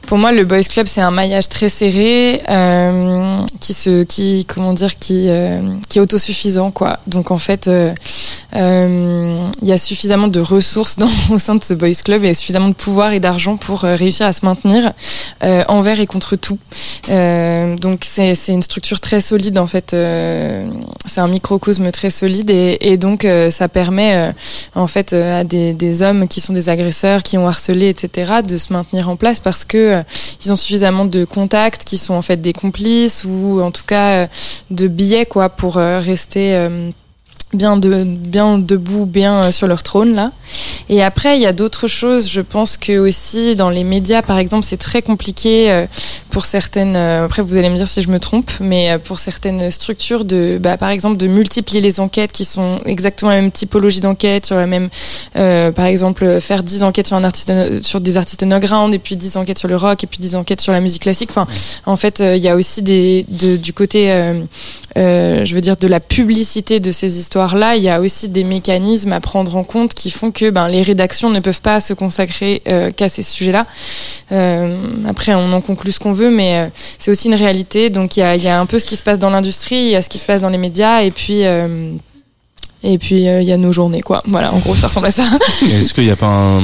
[0.08, 4.74] Pour moi, le boys club, c'est un maillage très serré, euh, qui se, qui, comment
[4.74, 5.60] dire, qui, euh,
[5.90, 7.00] qui est autosuffisant, quoi.
[7.08, 7.70] Donc en fait,
[8.54, 8.58] il
[9.68, 12.74] y a suffisamment de ressources dans, au sein de ce boys club et suffisamment de
[12.76, 14.94] pouvoir et d'argent pour réussir à se maintenir
[15.43, 16.58] euh, envers et contre tout.
[17.10, 19.93] Euh, donc c'est une structure très solide en fait.
[19.93, 20.67] euh,
[21.06, 24.32] c'est un microcosme très solide et, et donc euh, ça permet euh,
[24.75, 28.34] en fait euh, à des, des hommes qui sont des agresseurs, qui ont harcelé, etc.,
[28.47, 30.04] de se maintenir en place parce que
[30.43, 34.28] ils ont suffisamment de contacts, qui sont en fait des complices ou en tout cas
[34.71, 36.67] de billets quoi pour rester
[37.56, 40.32] bien de bien debout, bien euh, sur leur trône là.
[40.88, 42.30] Et après, il y a d'autres choses.
[42.30, 45.88] Je pense que aussi dans les médias, par exemple, c'est très compliqué euh,
[46.30, 46.96] pour certaines.
[46.96, 50.60] euh, après, vous allez me dire si je me trompe, mais pour certaines structures de,
[50.62, 54.56] bah, par exemple, de multiplier les enquêtes qui sont exactement la même typologie d'enquête sur
[54.58, 54.89] la même.
[55.38, 59.15] euh, par exemple, faire 10 enquêtes sur un artiste sur des artistes underground et puis
[59.15, 61.30] 10 enquêtes sur le rock et puis 10 enquêtes sur la musique classique.
[61.32, 61.48] Enfin,
[61.88, 64.41] en fait, il y a aussi des de- du côté euh,
[64.98, 68.43] euh, je veux dire, de la publicité de ces histoires-là, il y a aussi des
[68.43, 71.93] mécanismes à prendre en compte qui font que ben, les rédactions ne peuvent pas se
[71.93, 73.65] consacrer euh, qu'à ces sujets-là.
[74.31, 74.77] Euh,
[75.08, 77.89] après, on en conclut ce qu'on veut, mais euh, c'est aussi une réalité.
[77.89, 79.91] Donc, il y a, y a un peu ce qui se passe dans l'industrie, il
[79.91, 81.43] y a ce qui se passe dans les médias, et puis...
[82.86, 84.21] euh, et puis euh, il y a nos journées quoi.
[84.28, 85.24] Voilà, en gros ça ressemble à ça.
[85.62, 86.62] Est-ce qu'il n'y a pas un-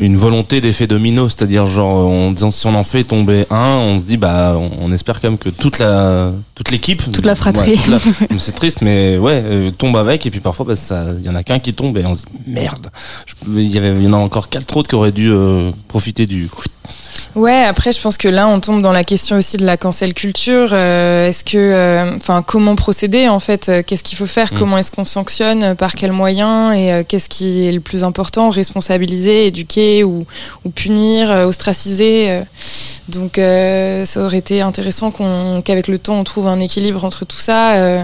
[0.00, 4.00] une volonté d'effet domino, c'est-à-dire genre en disant si on en fait tomber un, on
[4.00, 7.34] se dit bah on, on espère quand même que toute la toute l'équipe, Toute la
[7.36, 7.72] fratrie.
[7.72, 11.06] Ouais, toute la- c'est triste mais ouais euh, tombe avec et puis parfois bah, ça
[11.18, 12.88] il y en a qu'un qui tombe et on se dit merde,
[13.48, 16.26] il y avait il y en a encore quatre autres qui auraient dû euh, profiter
[16.26, 16.48] du
[17.34, 20.14] Ouais, après, je pense que là, on tombe dans la question aussi de la cancel
[20.14, 20.70] culture.
[20.72, 23.68] Euh, est-ce que, euh, enfin, comment procéder en fait?
[23.68, 24.52] Euh, Qu'est-ce qu'il faut faire?
[24.52, 24.58] Mm.
[24.58, 25.62] Comment est-ce qu'on sanctionne?
[25.62, 26.74] Euh, Par quels moyens?
[26.74, 28.48] Et euh, qu'est-ce qui est le plus important?
[28.48, 30.24] Responsabiliser, éduquer ou,
[30.64, 32.42] ou punir, ostraciser.
[33.08, 37.24] Donc, euh, ça aurait été intéressant qu'on, qu'avec le temps, on trouve un équilibre entre
[37.24, 38.02] tout ça euh,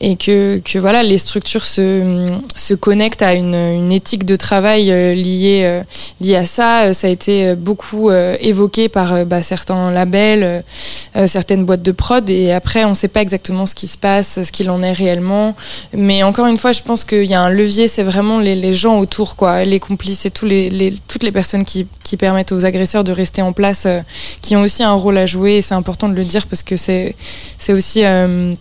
[0.00, 4.84] et que, que voilà, les structures se, se connectent à une, une éthique de travail
[4.86, 5.82] liée,
[6.20, 6.92] liée à ça.
[6.92, 10.60] Ça a été beaucoup euh, évoqué par euh, bah, certains labels, euh,
[11.16, 13.98] euh, certaines boîtes de prod, et après on ne sait pas exactement ce qui se
[13.98, 15.54] passe, ce qu'il en est réellement.
[15.92, 18.98] Mais encore une fois, je pense qu'il y a un levier, c'est vraiment les, gens
[18.98, 21.86] autour, quoi, les complices et toutes les personnes qui,
[22.18, 24.00] permettent aux agresseurs de rester en place, euh,
[24.40, 25.56] qui ont aussi un rôle à jouer.
[25.56, 27.14] Et c'est important de le dire parce que c'est
[27.68, 28.54] aussi euh,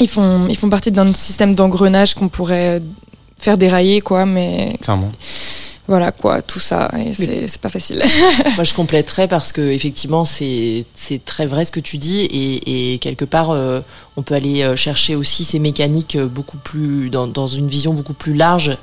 [0.00, 2.80] ils font ils font partie d'un système d'engrenage qu'on pourrait
[3.38, 4.26] faire dérailler, quoi.
[4.26, 5.10] Mais clairement
[5.88, 8.04] voilà quoi, tout ça, et c'est pas facile.
[8.56, 12.92] Moi, je compléterais parce que effectivement, c'est c'est très vrai ce que tu dis, et,
[12.92, 13.80] et quelque part, euh,
[14.18, 18.12] on peut aller euh, chercher aussi ces mécaniques beaucoup plus dans, dans une vision beaucoup
[18.12, 18.76] plus large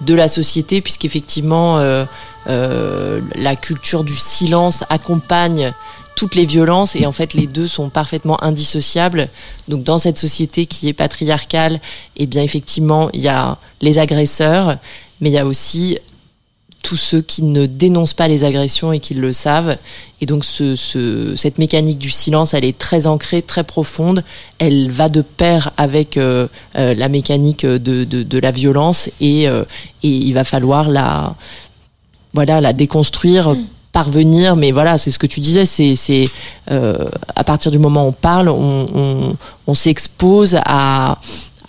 [0.00, 2.04] de la société, puisqu'effectivement, euh,
[2.48, 5.72] euh, la culture du silence accompagne
[6.18, 9.28] toutes les violences et en fait les deux sont parfaitement indissociables.
[9.68, 11.80] Donc dans cette société qui est patriarcale,
[12.16, 14.78] eh bien effectivement il y a les agresseurs,
[15.20, 15.96] mais il y a aussi
[16.82, 19.76] tous ceux qui ne dénoncent pas les agressions et qui le savent.
[20.20, 24.24] Et donc ce, ce, cette mécanique du silence, elle est très ancrée, très profonde.
[24.58, 29.48] Elle va de pair avec euh, euh, la mécanique de, de, de, la violence et,
[29.48, 29.64] euh,
[30.02, 31.36] et il va falloir la,
[32.34, 33.50] voilà, la déconstruire.
[33.50, 33.66] Mmh
[33.98, 36.28] parvenir, mais voilà, c'est ce que tu disais, c'est c'est
[36.70, 41.18] euh, à partir du moment où on parle, on, on, on s'expose à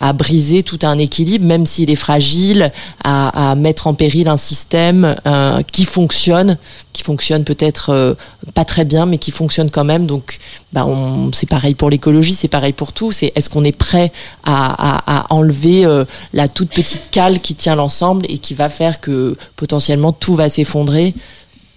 [0.00, 2.72] à briser tout un équilibre, même s'il est fragile,
[3.04, 6.56] à, à, mettre en péril un système euh, qui fonctionne,
[6.94, 8.14] qui fonctionne peut-être euh,
[8.54, 10.06] pas très bien, mais qui fonctionne quand même.
[10.06, 10.38] Donc,
[10.72, 10.86] bah,
[11.32, 13.12] c'est pareil pour l'écologie, c'est pareil pour tout.
[13.12, 14.10] C'est est-ce qu'on est prêt
[14.42, 14.56] à,
[14.94, 19.00] à, à enlever euh, la toute petite cale qui tient l'ensemble et qui va faire
[19.00, 21.12] que potentiellement tout va s'effondrer?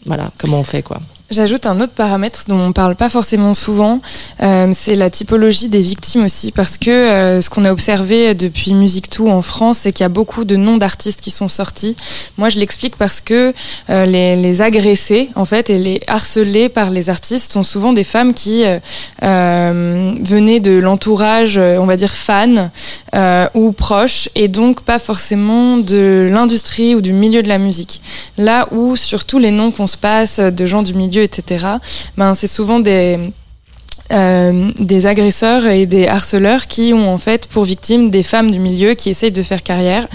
[0.06, 1.00] Voilà, comment on fait quoi.
[1.34, 4.02] J'ajoute un autre paramètre dont on parle pas forcément souvent,
[4.44, 8.76] euh, c'est la typologie des victimes aussi, parce que euh, ce qu'on a observé depuis
[8.76, 11.96] Musique Tout en France, c'est qu'il y a beaucoup de noms d'artistes qui sont sortis.
[12.38, 13.52] Moi, je l'explique parce que
[13.90, 18.04] euh, les, les, agressés, en fait, et les harcelés par les artistes sont souvent des
[18.04, 18.64] femmes qui
[19.22, 22.70] venaient de l'entourage, on va dire fan
[23.56, 28.02] ou proche, et donc pas forcément de l'industrie ou du milieu de la musique.
[28.38, 31.78] Là où sur tous les noms qu'on se passe de gens du milieu etc.
[32.18, 33.20] Ben, c'est souvent des
[34.12, 38.60] euh, des agresseurs et des harceleurs qui ont en fait pour victimes des femmes du
[38.60, 40.08] milieu qui essayent de faire carrière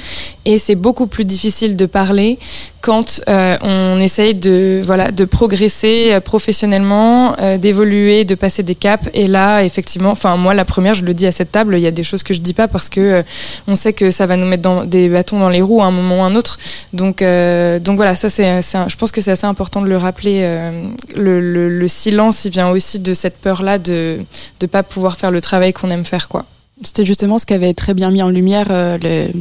[0.44, 2.38] et c'est beaucoup plus difficile de parler
[2.83, 9.09] quand euh, on essaye de voilà de progresser euh, professionnellement, d'évoluer, de passer des caps.
[9.14, 11.87] Et là, effectivement, enfin moi la première, je le dis à cette table, il y
[11.87, 13.24] a des choses que je dis pas parce que
[13.66, 16.20] on sait que ça va nous mettre des bâtons dans les roues à un moment
[16.20, 16.59] ou à un autre.
[16.92, 20.42] Donc donc voilà, ça c'est, je pense que c'est assez important de le rappeler.
[21.16, 24.20] Le, le, le, silence, il vient aussi de cette peur là de
[24.60, 26.44] de pas pouvoir faire le travail qu'on aime faire quoi.
[26.82, 29.32] C'était justement ce qui avait très bien mis en lumière euh, le,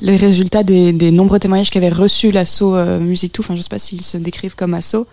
[0.00, 3.42] les résultats des, des, nombreux témoignages qu'avait reçu l'assaut euh, Musique Tout.
[3.42, 5.06] Enfin, je sais pas s'ils se décrivent comme assaut,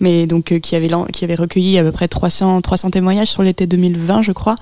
[0.00, 3.42] mais donc euh, qui avait qui avait recueilli à peu près 300 300 témoignages sur
[3.42, 4.56] l'été 2020, je crois.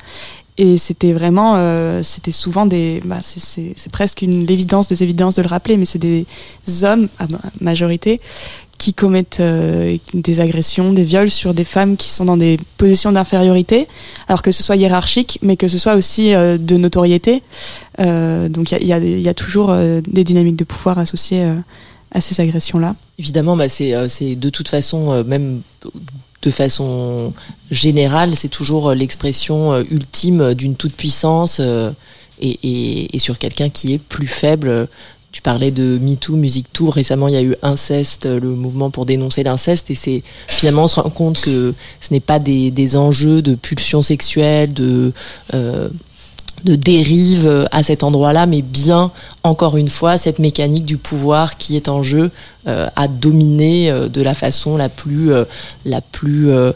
[0.59, 5.43] Et c'était vraiment, euh, c'était souvent des, bah, c'est presque une l'évidence des évidences de
[5.43, 6.27] le rappeler, mais c'est des
[6.83, 7.27] hommes à
[7.63, 8.21] majorité
[8.83, 13.13] qui commettent euh, des agressions, des viols sur des femmes qui sont dans des positions
[13.13, 13.87] d'infériorité,
[14.27, 17.45] alors que ce soit hiérarchique, mais que ce soit aussi euh, de notoriété.
[18.01, 21.47] Euh, donc il y a, toujours des dynamiques de pouvoir associées
[22.11, 22.97] à ces agressions-là.
[23.21, 25.61] Évidemment, bah c'est de toute façon, même
[26.43, 27.33] de façon
[27.71, 31.61] générale, c'est toujours l'expression ultime d'une toute puissance.
[32.41, 34.89] Et, et, et, sur quelqu'un qui est plus faible
[35.33, 36.95] tu parlais de MeToo, Musique Tour.
[36.95, 39.91] Récemment, il y a eu Inceste, le mouvement pour dénoncer l'inceste.
[39.91, 43.55] Et c'est finalement, on se rend compte que ce n'est pas des, des, enjeux de
[43.55, 45.13] pulsion sexuelle, de,
[45.55, 45.89] euh,
[46.65, 49.11] de dérive à cet endroit-là, mais bien,
[49.43, 52.31] encore une fois, cette mécanique du pouvoir qui est en jeu
[52.67, 55.45] euh, à dominer euh, de la façon la plus, euh,
[55.85, 56.73] la plus euh,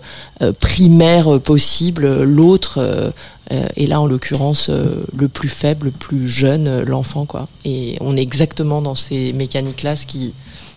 [0.59, 3.13] primaire possible l'autre
[3.53, 7.47] euh, et là, en l'occurrence, euh, le plus faible, le plus jeune, euh, l'enfant, quoi.
[7.65, 10.33] Et on est exactement dans ces mécaniques-là, ce qu'il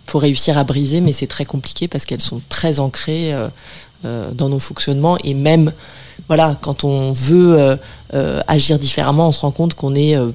[0.05, 3.31] faut réussir à briser, mais c'est très compliqué parce qu'elles sont très ancrées
[4.03, 5.71] dans nos fonctionnements et même
[6.29, 7.75] voilà, quand on veut euh,
[8.13, 10.29] euh, agir différemment, on se rend compte qu'on est euh,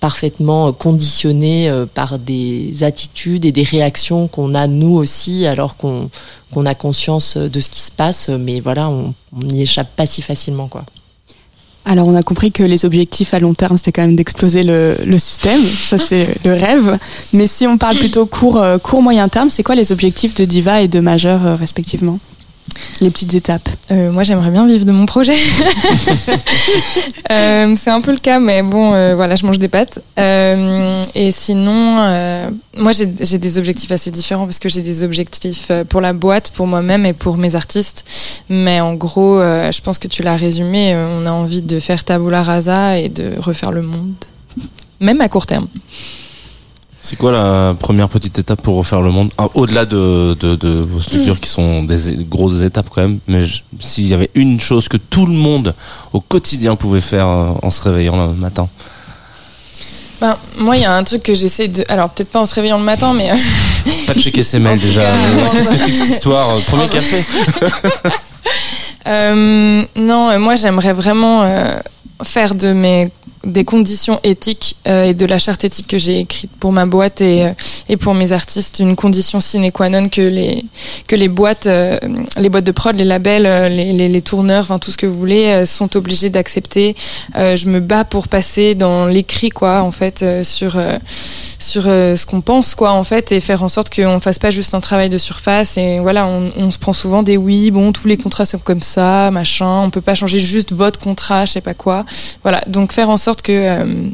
[0.00, 6.10] parfaitement conditionné par des attitudes et des réactions qu'on a nous aussi, alors qu'on
[6.66, 8.28] a conscience de ce qui se passe.
[8.28, 10.84] Mais voilà, on n'y échappe pas si facilement, quoi.
[11.86, 14.96] Alors on a compris que les objectifs à long terme c'était quand même d'exploser le,
[15.06, 16.98] le, système, ça c'est le rêve.
[17.32, 20.82] Mais si on parle plutôt court, court moyen terme, c'est quoi les objectifs de Diva
[20.82, 22.18] et de Majeur respectivement?
[23.00, 23.68] Les petites étapes.
[23.90, 25.36] Euh, moi, j'aimerais bien vivre de mon projet.
[27.30, 30.00] Euh, c'est un peu le cas, mais bon, euh, voilà, je mange des pâtes.
[30.16, 31.94] Et sinon,
[32.76, 36.66] moi, j'ai des objectifs assez différents parce que j'ai des objectifs pour la boîte, pour
[36.66, 38.42] moi-même et pour mes artistes.
[38.48, 40.96] Mais en gros, je pense que tu l'as résumé.
[40.96, 44.14] on a envie de faire tabula rasa et de refaire le monde,
[44.98, 45.68] même à court terme.
[47.02, 49.32] C'est quoi la première petite étape pour refaire le monde?
[49.38, 51.96] Ah, Au-delà de, de, de vos structures qui sont des
[52.28, 53.42] grosses étapes quand même, mais
[53.78, 55.74] s'il y avait une chose que tout le monde
[56.12, 58.68] au quotidien pouvait faire euh, en se réveillant le matin.
[60.20, 61.82] Ben, moi, il y a un truc que j'essaie de.
[61.88, 63.30] Alors, peut-être pas en se réveillant le matin, mais.
[63.30, 63.36] euh,
[64.06, 65.10] Pas de checker ses mails déjà.
[65.52, 67.24] Qu'est-ce que c'est que cette histoire Euh, Premier café?
[69.06, 71.78] Euh, non, moi j'aimerais vraiment euh,
[72.22, 73.10] faire de mes
[73.44, 77.22] des conditions éthiques euh, et de la charte éthique que j'ai écrite pour ma boîte
[77.22, 77.52] et, euh,
[77.88, 80.62] et pour mes artistes une condition sine qua non que les
[81.06, 81.98] que les boîtes euh,
[82.36, 85.06] les boîtes de prod les labels euh, les, les, les tourneurs enfin tout ce que
[85.06, 86.94] vous voulez euh, sont obligés d'accepter.
[87.36, 90.76] Euh, je me bats pour passer dans l'écrit quoi en fait sur
[91.58, 94.74] sur ce qu'on pense quoi en fait et faire en sorte qu'on fasse pas juste
[94.74, 98.06] un travail de surface et voilà on, on se prend souvent des oui bon tous
[98.06, 101.60] les contrats sont comme ça machin on peut pas changer juste votre contrat je sais
[101.62, 102.04] pas quoi.
[102.42, 104.10] Voilà donc faire en sorte que euh,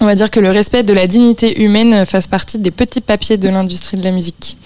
[0.00, 3.36] on va dire que le respect de la dignité humaine fasse partie des petits papiers
[3.36, 4.56] de l'industrie de la musique.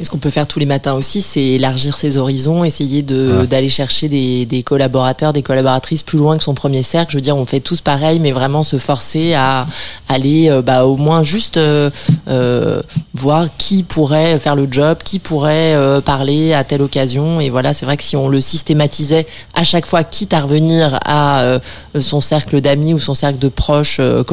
[0.00, 3.14] Et ce qu'on peut faire tous les matins aussi, c'est élargir ses horizons, essayer de
[3.40, 3.46] Ouais.
[3.46, 7.12] d'aller chercher des, des collaborateurs, des collaboratrices plus loin que son premier cercle?
[7.12, 9.66] Je veux dire, on fait tous pareil, mais vraiment se forcer à
[10.08, 11.90] aller, euh, bah, au moins juste euh,
[12.28, 12.82] euh,
[13.14, 17.40] voir qui pourrait faire le job, qui pourrait euh, parler à telle occasion.
[17.40, 20.98] Et voilà, c'est vrai que si on le systématisait à chaque fois, quitte à revenir
[21.04, 21.58] à euh,
[22.00, 24.24] son cercle d'amis ou son cercle de proches euh,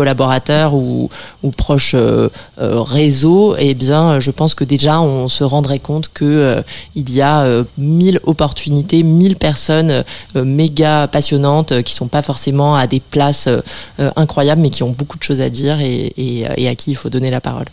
[0.74, 1.10] ou,
[1.58, 2.30] proches euh,
[2.60, 6.62] euh, réseaux, eh bien, je pense que déjà on se rendrait compte que euh,
[6.96, 10.04] il y a euh, mille opportunités, mille personnes
[10.36, 13.62] euh, méga passionnantes euh, qui sont pas forcément à des places euh,
[14.00, 17.10] euh, incroyables, mais qui ont beaucoup de choses à dire et à qui il faut
[17.10, 17.66] donner la parole.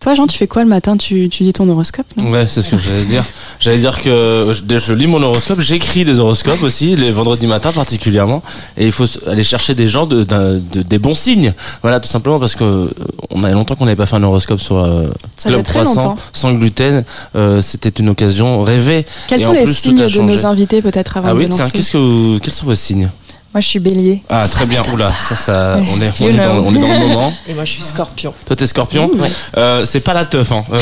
[0.00, 2.68] Toi, Jean, tu fais quoi le matin tu, tu lis ton horoscope Ouais, c'est ce
[2.68, 3.24] que j'allais dire.
[3.58, 7.72] J'allais dire que je, je lis mon horoscope, j'écris des horoscopes aussi, les vendredis matins
[7.72, 8.44] particulièrement,
[8.76, 11.52] et il faut aller chercher des gens de, de- des bons signes.
[11.82, 12.88] Voilà, tout simplement parce que euh,
[13.30, 15.82] on a longtemps qu'on n'avait pas fait un horoscope sur euh, Ça Club fait très
[15.82, 16.22] Croissant, longtemps.
[16.32, 17.04] sans gluten.
[17.34, 19.04] Euh, C'était une occasion rêvée.
[19.26, 21.46] Quels Et sont en les plus, signes de nos invités, peut-être, avant Ah de oui,
[21.48, 23.10] tiens, lancer qu'est-ce que vous- quels sont vos signes?
[23.58, 24.22] Moi, je suis bélier.
[24.28, 24.84] Ah, très bien.
[24.92, 26.64] Oula, ça, ça, on est, on est dans, know.
[26.66, 27.32] on est dans le moment.
[27.48, 28.32] Et moi, je suis Scorpion.
[28.46, 29.10] Toi, t'es Scorpion.
[29.12, 29.28] Ouais.
[29.56, 30.52] Euh, c'est pas la teuf.
[30.52, 30.62] Hein.
[30.72, 30.78] Euh,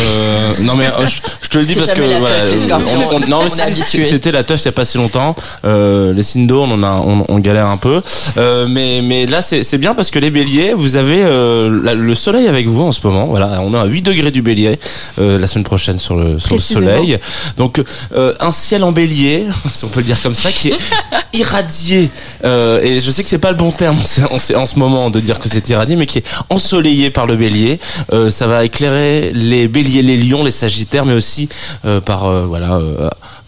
[0.60, 2.88] non mais euh, je, je te le dis parce que la voilà, teuf, euh, Scorpion.
[3.12, 5.34] on- on- non mais c'était la teuf il y a pas si longtemps.
[5.64, 8.02] Euh, les signes d'eau, on en a, on, on galère un peu.
[8.36, 11.94] Euh, mais mais là c'est c'est bien parce que les Béliers, vous avez euh, la-
[11.94, 13.24] le soleil avec vous en ce moment.
[13.24, 14.78] Voilà, on est à 8 degrés du Bélier
[15.18, 16.80] euh, la semaine prochaine sur le sur le Précisément.
[16.90, 17.18] soleil.
[17.56, 17.82] Donc
[18.14, 20.78] euh, un ciel en Bélier, si on peut le dire comme ça, qui est
[21.32, 22.10] irradié.
[22.44, 23.98] Euh, et je sais que c'est pas le bon terme
[24.30, 27.78] en, ce moment de dire que c'est irradié, mais qui est ensoleillé par le Bélier.
[28.12, 31.48] Euh, ça va éclairer les Béliers, les Lions, les Sagittaires, mais aussi
[31.84, 32.80] euh, par euh, voilà.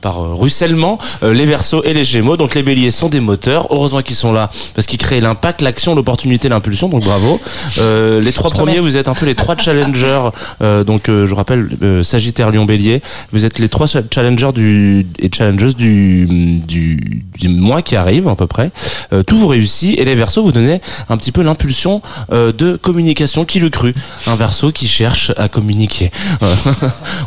[0.00, 2.36] Par euh, ruissellement, euh, les Verseaux et les Gémeaux.
[2.36, 3.66] Donc les Béliers sont des moteurs.
[3.70, 6.88] Heureusement qu'ils sont là parce qu'ils créent l'impact, l'action, l'opportunité, l'impulsion.
[6.88, 7.40] Donc bravo.
[7.78, 10.28] Euh, les trois premiers, vous êtes un peu les trois challengers.
[10.62, 13.02] Euh, donc euh, je rappelle euh, Sagittaire, Lion, Bélier.
[13.32, 16.26] Vous êtes les trois challengers du et challengers du
[16.66, 18.70] du, du mois qui arrive à peu près.
[19.12, 22.76] Euh, tout vous réussit et les Verseaux vous donnez un petit peu l'impulsion euh, de
[22.76, 23.44] communication.
[23.44, 23.94] Qui le cru
[24.26, 26.10] Un Verseau qui cherche à communiquer.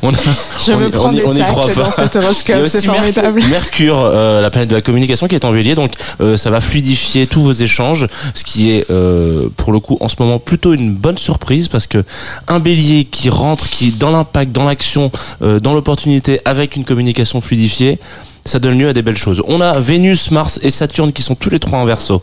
[0.02, 0.18] on, a-
[0.66, 1.74] Je on me on y- des on y tacts croit pas.
[1.74, 3.44] dans cet Il c'est aussi Mercure, formidable.
[3.50, 6.62] Mercure, euh, la planète de la communication qui est en bélier, donc euh, ça va
[6.62, 10.74] fluidifier tous vos échanges, ce qui est euh, pour le coup en ce moment plutôt
[10.74, 12.04] une bonne surprise parce que
[12.48, 16.84] un bélier qui rentre, qui est dans l'impact, dans l'action, euh, dans l'opportunité avec une
[16.84, 18.00] communication fluidifiée,
[18.46, 19.42] ça donne lieu à des belles choses.
[19.48, 22.22] On a Vénus, Mars et Saturne qui sont tous les trois en verso.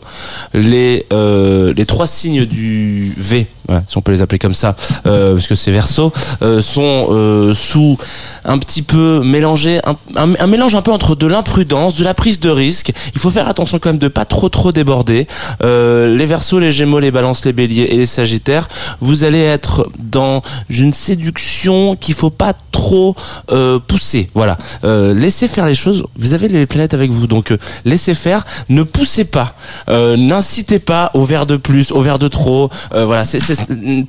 [0.53, 3.47] Les, euh, les trois signes du V,
[3.87, 6.11] si on peut les appeler comme ça, euh, parce que c'est verso,
[6.41, 7.97] euh, sont euh, sous
[8.45, 9.95] un petit peu mélangés, un,
[10.39, 12.91] un- mélange un peu entre de l'imprudence, de la prise de risque.
[13.13, 15.27] Il faut faire attention quand même de pas trop trop déborder.
[15.63, 18.67] Euh, les versos, les gémeaux, les balances, les béliers et les sagittaires,
[18.99, 23.15] vous allez être dans une séduction qu'il faut pas trop
[23.51, 24.29] euh, pousser.
[24.33, 26.03] Voilà, euh, laissez faire les choses.
[26.17, 27.53] Vous avez les planètes avec vous, donc
[27.85, 28.45] laissez faire.
[28.69, 29.55] Ne poussez pas,
[29.87, 32.69] n'incitez pas au verre de plus, au verre de trop.
[32.91, 33.39] Voilà, c'est-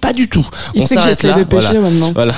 [0.01, 0.47] pas du tout.
[0.75, 1.81] Il On sait que là, pêcher voilà.
[1.81, 2.13] maintenant.
[2.13, 2.35] Voilà,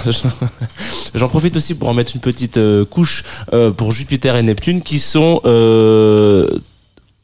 [1.14, 4.82] j'en profite aussi pour en mettre une petite euh, couche euh, pour Jupiter et Neptune
[4.82, 6.48] qui sont euh,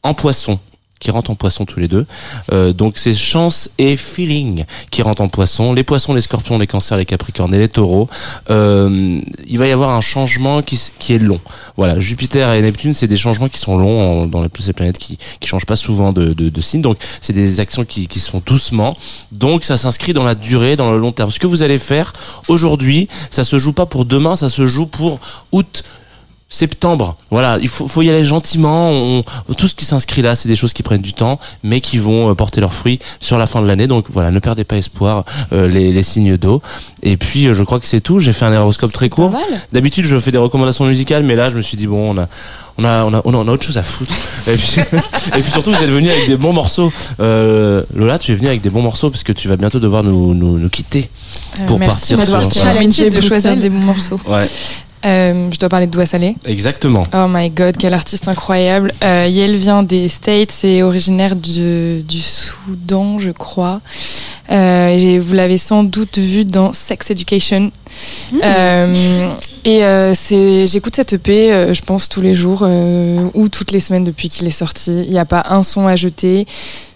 [0.02, 0.58] en poisson.
[1.00, 2.06] Qui rentrent en poisson tous les deux.
[2.52, 5.72] Euh, donc c'est chance et feeling qui rentrent en poisson.
[5.72, 8.08] Les poissons, les scorpions, les cancers, les capricornes et les taureaux.
[8.50, 11.40] Euh, il va y avoir un changement qui, qui est long.
[11.76, 15.18] Voilà, Jupiter et Neptune, c'est des changements qui sont longs dans les, ces planètes qui
[15.40, 16.82] qui changent pas souvent de, de, de signe.
[16.82, 18.96] Donc c'est des actions qui, qui se font doucement.
[19.32, 21.30] Donc ça s'inscrit dans la durée, dans le long terme.
[21.30, 22.12] Ce que vous allez faire
[22.48, 25.20] aujourd'hui, ça se joue pas pour demain, ça se joue pour
[25.52, 25.84] août
[26.48, 27.16] septembre.
[27.30, 28.90] Voilà, il faut, faut y aller gentiment.
[28.90, 29.24] On-
[29.56, 32.30] tout ce qui s'inscrit là, c'est des choses qui prennent du temps, mais qui vont
[32.30, 33.86] euh, porter leurs fruits sur la fin de l'année.
[33.86, 36.62] Donc voilà, ne perdez pas espoir, euh, les, les signes d'eau.
[37.02, 38.18] Et puis, euh, je crois que c'est tout.
[38.20, 39.30] J'ai fait un horoscope très court.
[39.72, 42.28] D'habitude, je fais des recommandations musicales, mais là, je me suis dit bon, on a,
[42.78, 44.14] on a, on a, on a, on a autre chose à foutre.
[44.46, 44.80] Et puis,
[45.36, 46.92] et puis surtout, vous êtes venu avec des bons morceaux.
[47.20, 50.02] Euh, Lola, tu es venu avec des bons morceaux parce que tu vas bientôt devoir
[50.02, 51.10] nous, nous, nous quitter.
[51.66, 52.52] Pour Euh, merci, partir sur-
[52.92, 54.20] C'est de choisir des bons morceaux.
[54.26, 54.46] Ouais,
[55.06, 56.34] Euh, je dois parler de Doigt Salé.
[56.44, 57.04] exactement.
[57.14, 58.92] Oh my god, quel artiste incroyable.
[59.04, 63.80] Euh, Yel vient des States, c'est originaire du, du Soudan, je crois.
[64.50, 67.70] Euh, vous l'avez sans doute vu dans Sex Education.
[68.42, 69.30] Euh,
[69.64, 73.70] et euh, c'est, j'écoute cette EP, euh, je pense, tous les jours euh, ou toutes
[73.70, 75.02] les semaines depuis qu'il est sorti.
[75.04, 76.46] Il n'y a pas un son à jeter.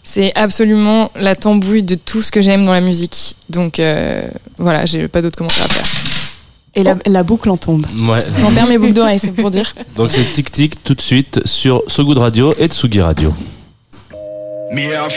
[0.02, 3.36] C'est absolument la tambouille de tout ce que j'aime dans la musique.
[3.48, 4.22] Donc euh,
[4.58, 5.86] voilà, j'ai pas d'autres commentaires à faire.
[6.74, 7.86] Et la, la boucle en tombe.
[8.08, 8.18] Ouais.
[8.40, 9.74] J'en perds mes boucles d'oreilles, c'est pour dire.
[9.96, 13.32] Donc c'est Tic Tic tout de suite sur So Good Radio et Tsugi Radio.
[14.70, 15.08] Me I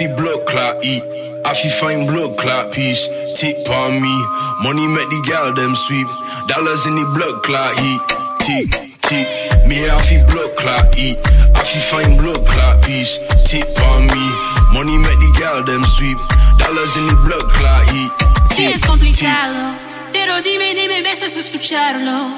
[6.47, 8.01] Dollars in the blood clot heat.
[8.45, 8.69] Tick,
[9.01, 9.27] tick.
[9.65, 11.17] Me I blood clot eat.
[11.57, 13.17] I feel fine blood clot piece.
[13.49, 14.25] Tick on me.
[14.71, 16.17] Money make the gal them sweep.
[16.59, 18.11] Dollars in the blood clot heat.
[18.53, 19.73] Sí, es complicado,
[20.13, 22.29] pero dime, dime, besos escucharlo.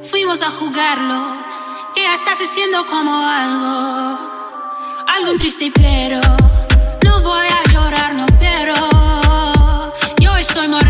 [0.00, 1.20] Fuimos a jugarlo,
[1.94, 4.18] que ya estás haciendo como algo,
[5.06, 6.20] algo triste, pero
[7.04, 8.74] no voy a llorar, no, pero
[10.18, 10.80] yo estoy muy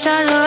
[0.00, 0.39] star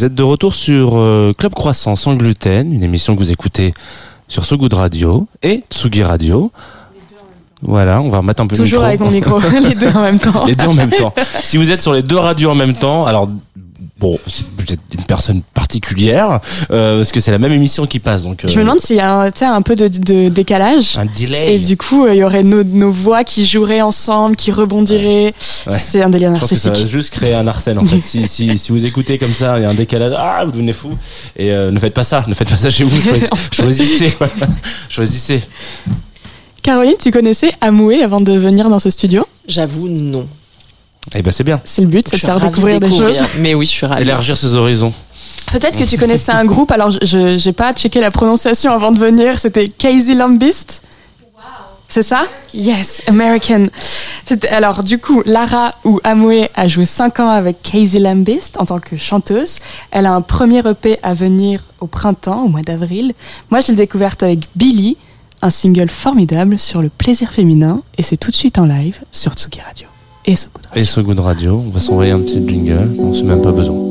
[0.00, 3.74] Vous êtes de retour sur euh, Club Croissant sans gluten, une émission que vous écoutez
[4.28, 6.50] sur So Good Radio et Tsugi Radio.
[7.60, 9.38] Voilà, on va remettre un peu Toujours le avec micro.
[9.38, 10.46] mon micro, les deux en même temps.
[10.46, 11.12] Les deux en même temps.
[11.42, 13.28] Si vous êtes sur les deux radios en même temps, alors
[14.00, 16.40] bon, vous êtes une personne particulière
[16.70, 18.96] euh, parce que c'est la même émission qui passe, donc Je me euh, demande s'il
[18.96, 20.96] y a un, peu de, de décalage.
[20.96, 21.54] un delay.
[21.54, 25.26] Et du coup, euh, il y aurait nos, nos voix qui joueraient ensemble, qui rebondiraient.
[25.26, 25.32] Ouais.
[25.78, 26.90] C'est un délire Je pense que ça va narcissique.
[26.90, 28.00] juste créer un arsène en fait.
[28.02, 30.72] si, si, si vous écoutez comme ça, il y a un décalage, ah, vous devenez
[30.72, 30.90] fou.
[31.36, 33.00] Et euh, ne faites pas ça, ne faites pas ça chez vous.
[33.52, 34.16] Choisissez,
[34.88, 35.42] choisissez.
[36.62, 39.26] Caroline, tu connaissais Amoué avant de venir dans ce studio?
[39.46, 40.26] J'avoue, non.
[41.14, 41.60] Eh ben c'est bien.
[41.64, 43.20] C'est le but, c'est de faire découvrir, des choses.
[43.38, 44.02] Mais oui, je suis ravie.
[44.02, 44.92] Élargir ses horizons.
[45.52, 48.98] Peut-être que tu connaissais un groupe, alors je n'ai pas checké la prononciation avant de
[48.98, 50.82] venir, c'était Casey Lambist.
[51.34, 51.42] Wow.
[51.88, 52.26] C'est ça?
[52.54, 53.66] Yes, American.
[54.50, 58.78] Alors du coup, Lara ou Amoué a joué 5 ans avec Casey Lambist en tant
[58.78, 59.58] que chanteuse.
[59.90, 63.12] Elle a un premier EP à venir au printemps, au mois d'avril.
[63.50, 64.98] Moi, je l'ai découverte avec Billy,
[65.42, 69.32] un single formidable sur le plaisir féminin, et c'est tout de suite en live sur
[69.32, 69.88] Tsugi Radio
[70.76, 71.62] et ce goût radio.
[71.66, 73.89] On va s'envoyer un petit jingle, on s'est même pas besoin.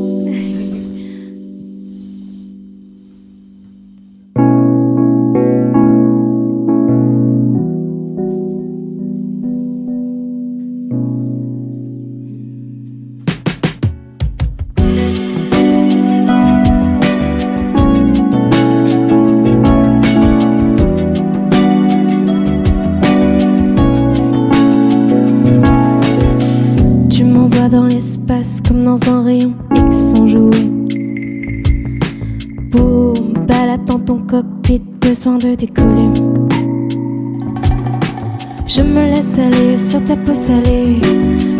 [39.99, 41.01] ta peau salée.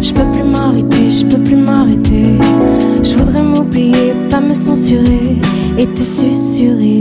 [0.02, 2.38] Je peux plus m'arrêter, je peux plus m'arrêter.
[3.04, 5.38] Je voudrais m'oublier, pas me censurer
[5.78, 6.99] et te susurrer.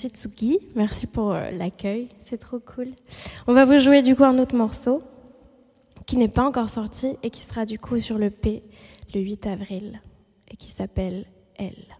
[0.00, 2.90] Merci Tsuki, merci pour euh, l'accueil, c'est trop cool.
[3.48, 5.02] On va vous jouer du coup un autre morceau
[6.06, 8.62] qui n'est pas encore sorti et qui sera du coup sur le P
[9.12, 10.00] le 8 avril
[10.46, 11.24] et qui s'appelle
[11.56, 11.96] Elle.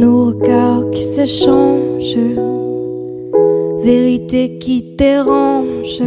[0.00, 2.16] nos regards qui se changent,
[3.84, 6.02] vérité qui dérange.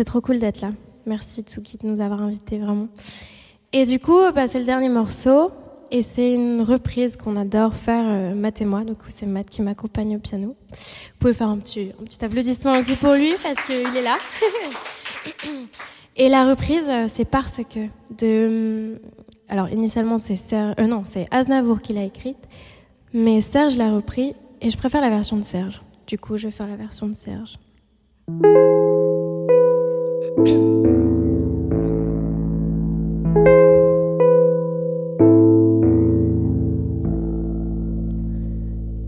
[0.00, 0.70] C'est trop cool d'être là.
[1.04, 2.88] Merci Tsuki de nous avoir invités vraiment.
[3.74, 5.50] Et du coup, bah, c'est le dernier morceau.
[5.90, 8.82] Et c'est une reprise qu'on adore faire, euh, Matt et moi.
[8.82, 10.56] Du coup, c'est Matt qui m'accompagne au piano.
[10.70, 10.76] Vous
[11.18, 11.92] pouvez faire un petit,
[12.22, 14.16] applaudissement aussi pour lui parce qu'il est là.
[16.16, 17.80] et la reprise, euh, c'est parce que
[18.16, 19.02] de.
[19.50, 22.38] Alors, initialement, c'est Serge- euh, non, c'est Aznavour qui l'a écrite.
[23.12, 25.82] Mais Serge l'a repris et je préfère la version de Serge.
[26.06, 27.58] Du coup, je vais faire la version de Serge.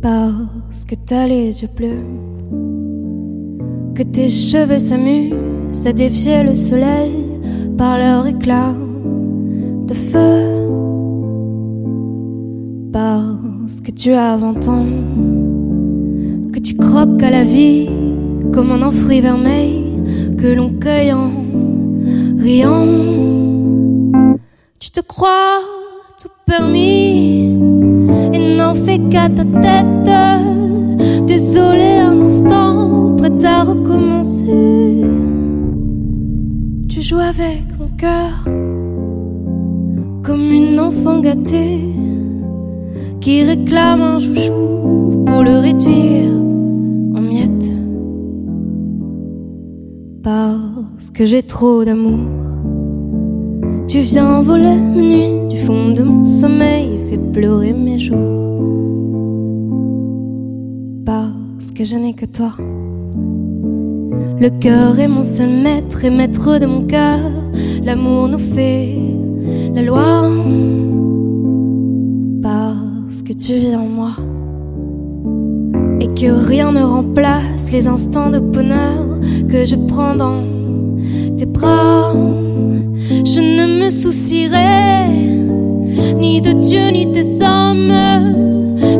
[0.02, 2.02] Parce que t'as les yeux bleus,
[3.94, 7.12] que tes cheveux s'amusent à défier le soleil
[7.78, 8.74] par leur éclat
[9.86, 10.56] de feu.
[12.92, 14.86] Parce que tu as vingt ans,
[16.52, 17.88] que tu croques à la vie
[18.52, 19.81] comme un fruit vermeil
[20.42, 21.30] que l'on cueille en
[22.36, 22.86] riant.
[24.80, 25.60] Tu te crois
[26.20, 27.60] tout permis
[28.32, 31.26] et n'en fais qu'à ta tête.
[31.28, 35.04] Désolé un instant, prête à recommencer.
[36.88, 38.34] Tu joues avec mon cœur
[40.24, 41.84] comme une enfant gâtée
[43.20, 46.41] qui réclame un chouchou pour le réduire
[51.02, 52.20] Parce que j'ai trop d'amour.
[53.88, 59.18] Tu viens voler mes nuits du fond de mon sommeil et fais pleurer mes jours.
[61.04, 62.52] Parce que je n'ai que toi.
[64.38, 67.18] Le cœur est mon seul maître et maître de mon cœur.
[67.82, 68.96] L'amour nous fait
[69.74, 70.30] la loi.
[72.44, 74.12] Parce que tu vis en moi.
[76.00, 79.18] Et que rien ne remplace les instants de bonheur
[79.50, 80.51] que je prends dans
[83.24, 85.08] Je ne me soucierai
[86.16, 87.92] ni de Dieu ni des hommes.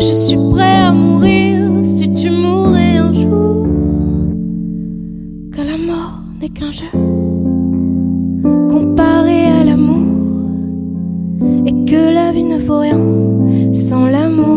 [0.01, 3.66] Je suis prêt à mourir si tu mourais un jour.
[5.53, 6.90] Que la mort n'est qu'un jeu
[8.68, 10.03] comparé à l'amour.
[11.66, 13.01] Et que la vie ne vaut rien
[13.72, 14.52] sans l'amour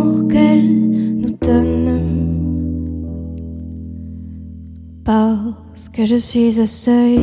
[5.76, 7.19] Parce que je suis au seuil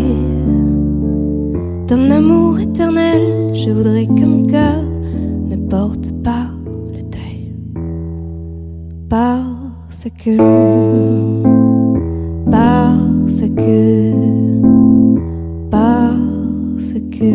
[1.87, 6.51] d'un amour éternel, je voudrais que mon cœur ne porte pas
[6.93, 7.55] le deuil.
[9.09, 10.37] Parce que,
[12.51, 14.13] parce que,
[15.71, 17.33] parce que.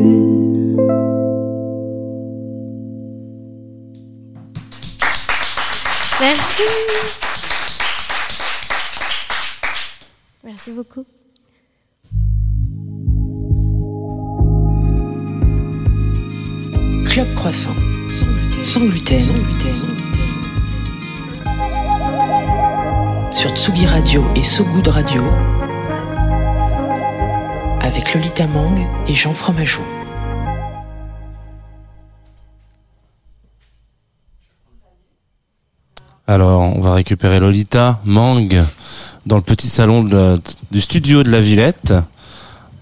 [6.21, 7.16] Merci.
[17.05, 17.73] Club Croissant.
[18.61, 19.17] Sans gluten.
[19.17, 19.73] Sans gluten.
[23.31, 25.23] Sur Tsugi Radio et Sogoud Radio.
[27.81, 29.83] Avec Lolita Mang et Jean Fromageau.
[36.27, 38.53] Alors, on va récupérer Lolita Mang
[39.27, 40.39] dans le petit salon de
[40.71, 41.93] du studio de la Villette.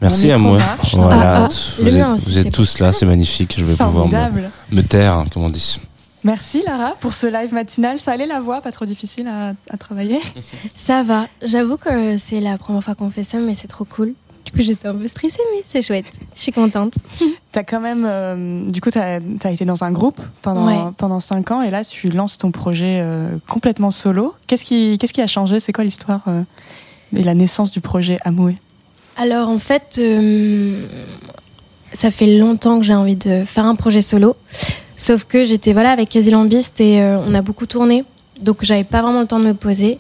[0.02, 0.60] Merci à moi.
[0.94, 1.48] Voilà, Ah, ah,
[1.80, 3.56] vous, êtes, aussi, vous êtes tous là, c'est magnifique.
[3.58, 5.80] Je vais pouvoir me, me taire, comme on dit.
[6.24, 7.98] Merci Lara pour ce live matinal.
[8.00, 10.20] Ça allait la voix, pas trop difficile à, à travailler.
[10.76, 11.28] Ça va.
[11.42, 14.14] J'avoue que c'est la première fois qu'on fait ça, mais c'est trop cool.
[14.46, 16.06] Du coup, j'étais un peu stressée, mais c'est chouette.
[16.36, 16.94] Je suis contente.
[17.52, 20.92] T'as quand même, euh, du coup, t'as as été dans un groupe pendant Ouais.
[20.98, 24.34] pendant cinq ans et là tu lances ton projet euh, complètement solo.
[24.46, 25.62] Qu'est-ce qui qu'est-ce qui a changé?
[25.62, 26.42] C'est quoi l'histoire euh,
[27.16, 28.56] et la naissance du projet Amoué?
[29.16, 30.02] Alors, en fait,
[31.94, 34.36] ça fait longtemps que j'ai envie de faire un projet solo.
[34.98, 38.04] Sauf que j'étais voilà, avec Quasi Lambiste et on a beaucoup tourné.
[38.42, 40.00] Donc, j'avais pas vraiment le temps de me poser.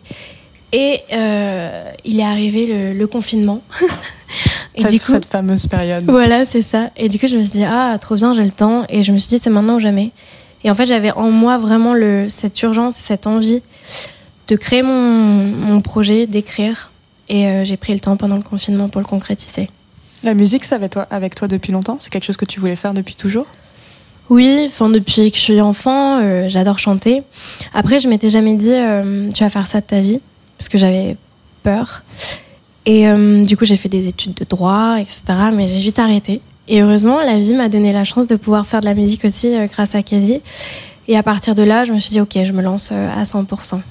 [0.71, 3.61] Et euh, il est arrivé le, le confinement.
[4.75, 6.05] et cette, du coup, cette fameuse période.
[6.07, 6.89] Voilà, c'est ça.
[6.97, 8.85] Et du coup, je me suis dit, ah, trop bien, j'ai le temps.
[8.89, 10.11] Et je me suis dit, c'est maintenant ou jamais.
[10.63, 13.61] Et en fait, j'avais en moi vraiment le, cette urgence, cette envie
[14.47, 16.91] de créer mon, mon projet, d'écrire.
[17.29, 19.69] Et euh, j'ai pris le temps pendant le confinement pour le concrétiser.
[20.23, 21.97] La musique, ça avec toi, avec toi depuis longtemps?
[21.99, 23.47] C'est quelque chose que tu voulais faire depuis toujours?
[24.29, 27.21] Oui, enfin depuis que je suis enfant, euh, j'adore chanter.
[27.73, 30.19] Après, je m'étais jamais dit euh, tu vas faire ça de ta vie
[30.57, 31.17] parce que j'avais
[31.63, 32.03] peur.
[32.85, 35.23] Et euh, du coup, j'ai fait des études de droit, etc.
[35.53, 36.41] Mais j'ai vite arrêté.
[36.67, 39.55] Et heureusement, la vie m'a donné la chance de pouvoir faire de la musique aussi
[39.55, 40.41] euh, grâce à Kazi.
[41.07, 43.23] Et à partir de là, je me suis dit ok, je me lance euh, à
[43.23, 43.81] 100%.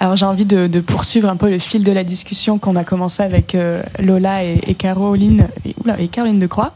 [0.00, 3.20] Alors j'ai envie de, poursuivre un peu le fil de la discussion qu'on a commencé
[3.20, 3.56] avec
[3.98, 6.72] Lola et, Caroline et, oula, et Caroline de Croix.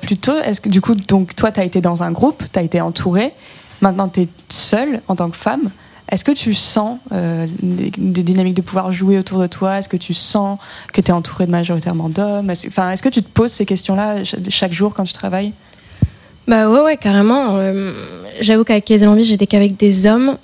[0.00, 2.62] Plutôt, est-ce que du coup, donc toi, tu as été dans un groupe, tu as
[2.62, 3.34] été entourée,
[3.82, 5.70] maintenant tu es seule en tant que femme.
[6.10, 9.78] Est-ce que tu sens euh, des, dynamiques de pouvoir jouer autour de toi?
[9.78, 10.58] Est-ce que tu sens
[10.92, 12.50] que tu es entourée de majoritairement d'hommes?
[12.50, 15.52] Est-ce que tu te poses ces questions-là ch- chaque jour quand tu travailles?
[16.48, 17.56] Bah ouais, ouais, carrément.
[17.56, 17.92] Euh,
[18.40, 20.36] J'avoue qu'avec les j'étais qu'avec des hommes.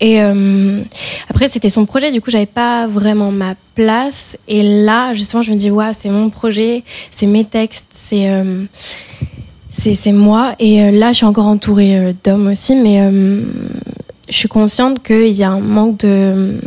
[0.00, 0.82] Et euh,
[1.28, 4.36] après, c'était son projet, du coup, j'avais pas vraiment ma place.
[4.46, 8.66] Et là, justement, je me dis, ouais, c'est mon projet, c'est mes textes, c'est euh,
[9.70, 10.54] c'est moi.
[10.60, 13.00] Et là, je suis encore entourée d'hommes aussi, mais
[14.28, 16.60] je suis consciente qu'il y a un manque de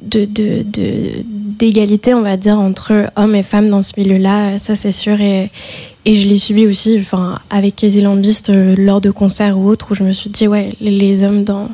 [0.00, 4.74] de- de- de- d'égalité, on va dire, entre hommes et femmes dans ce milieu-là, ça
[4.74, 5.18] c'est sûr.
[5.20, 5.50] Et,
[6.04, 9.94] et je l'ai subi aussi enfin, avec Lambiste euh, lors de concerts ou autres, où
[9.94, 11.68] je me suis dit, ouais, les, les hommes dans,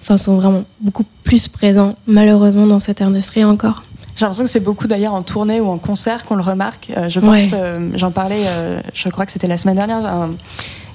[0.00, 3.82] enfin, sont vraiment beaucoup plus présents, malheureusement, dans cette industrie encore.
[4.16, 6.90] J'ai l'impression que c'est beaucoup d'ailleurs en tournée ou en concert qu'on le remarque.
[6.96, 7.58] Euh, je pense, Ouais.
[7.58, 10.30] euh, j'en parlais, euh, je crois que c'était la semaine dernière, un-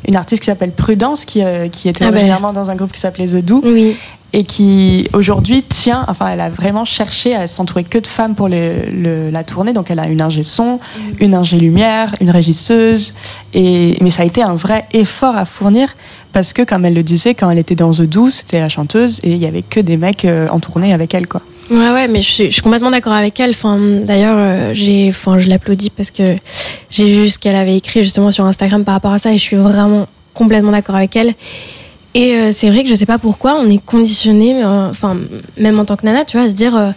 [0.08, 2.52] une artiste qui s'appelle Prudence, qui, euh, qui était Ah ben.
[2.54, 3.96] dans un groupe qui s'appelait The Do, Oui.
[4.34, 8.48] et qui aujourd'hui tient, enfin, elle a vraiment cherché à s'entourer que de femmes pour
[8.50, 9.74] le- le- la tournée.
[9.74, 10.80] Donc, elle a une ingé son,
[11.20, 13.14] une ingé lumière, une régisseuse,
[13.54, 15.96] et mais ça a été un vrai effort à fournir.
[16.32, 19.20] Parce que, comme elle le disait, quand elle était dans The Do, c'était la chanteuse
[19.22, 21.42] et il y avait que des mecs euh, en tournée avec elle, quoi.
[21.70, 23.52] Ouais, ouais, mais je suis, je suis complètement d'accord avec elle.
[23.52, 26.24] Enfin, d'ailleurs, euh, j'ai, enfin, je l'applaudis parce que
[26.90, 29.44] j'ai vu ce qu'elle avait écrit justement sur Instagram par rapport à ça et je
[29.44, 31.34] suis vraiment complètement d'accord avec elle.
[32.16, 35.18] Et euh, c'est vrai que je sais pas pourquoi on est conditionné, euh, enfin,
[35.58, 36.94] même en tant que nana, tu vois, à se dire,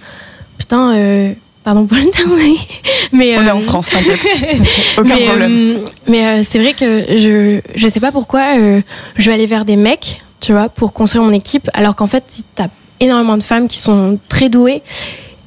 [0.59, 2.33] putain, pardon pour le terme,
[3.13, 4.27] mais On est en France, t'inquiète.
[4.99, 5.79] Aucun mais, problème.
[6.09, 10.21] mais c'est vrai que je je sais pas pourquoi je vais aller vers des mecs,
[10.41, 12.69] tu vois, pour construire mon équipe, alors qu'en fait, t'as
[13.01, 14.83] énormément de femmes qui sont très douées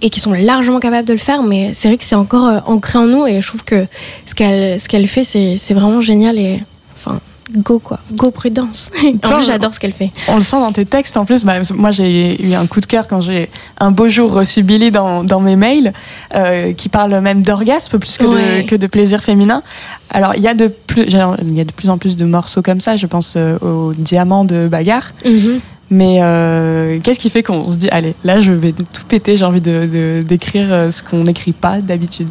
[0.02, 2.60] et qui sont largement capables de le faire, mais c'est vrai que c'est encore euh,
[2.66, 3.86] ancré en nous et je trouve que
[4.26, 6.64] ce qu'elle ce qu'elle fait, c'est c'est vraiment génial et
[6.96, 7.20] enfin
[7.58, 8.92] go quoi, go prudence.
[9.04, 10.12] en plus, j'adore ce qu'elle fait.
[10.28, 11.44] On le sent dans tes textes en plus.
[11.44, 14.92] Bah, moi, j'ai eu un coup de cœur quand j'ai un beau jour reçu Billy
[14.92, 15.92] dans, dans mes mails,
[16.36, 18.62] euh, qui parle même d'orgasme plus que, Ouais.
[18.62, 19.64] de, que de plaisir féminin.
[20.12, 22.62] Alors, il y, a de plus, il y a de plus en plus de morceaux
[22.62, 22.96] comme ça.
[22.98, 25.14] Je pense euh, au Diamant de Bagarre.
[25.26, 25.60] Mhm.
[25.92, 29.46] Mais euh, qu'est-ce qui fait qu'on se dit, allez, là, je vais tout péter, j'ai
[29.46, 32.30] envie de- d'écrire euh, ce qu'on n'écrit pas d'habitude?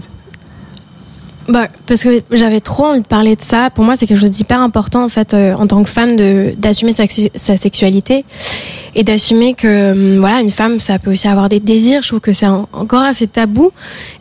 [1.48, 3.70] Bah, parce que j'avais trop envie de parler de ça.
[3.70, 6.14] Pour moi, c'est quelque chose d'hyper important, en fait, euh, en tant que femme,
[6.58, 7.04] d'assumer sa,
[7.34, 8.26] sa sexualité
[8.94, 12.02] et d'assumer que, hum, voilà, une femme, ça peut aussi avoir des désirs.
[12.02, 13.70] Je trouve que c'est en- encore assez tabou.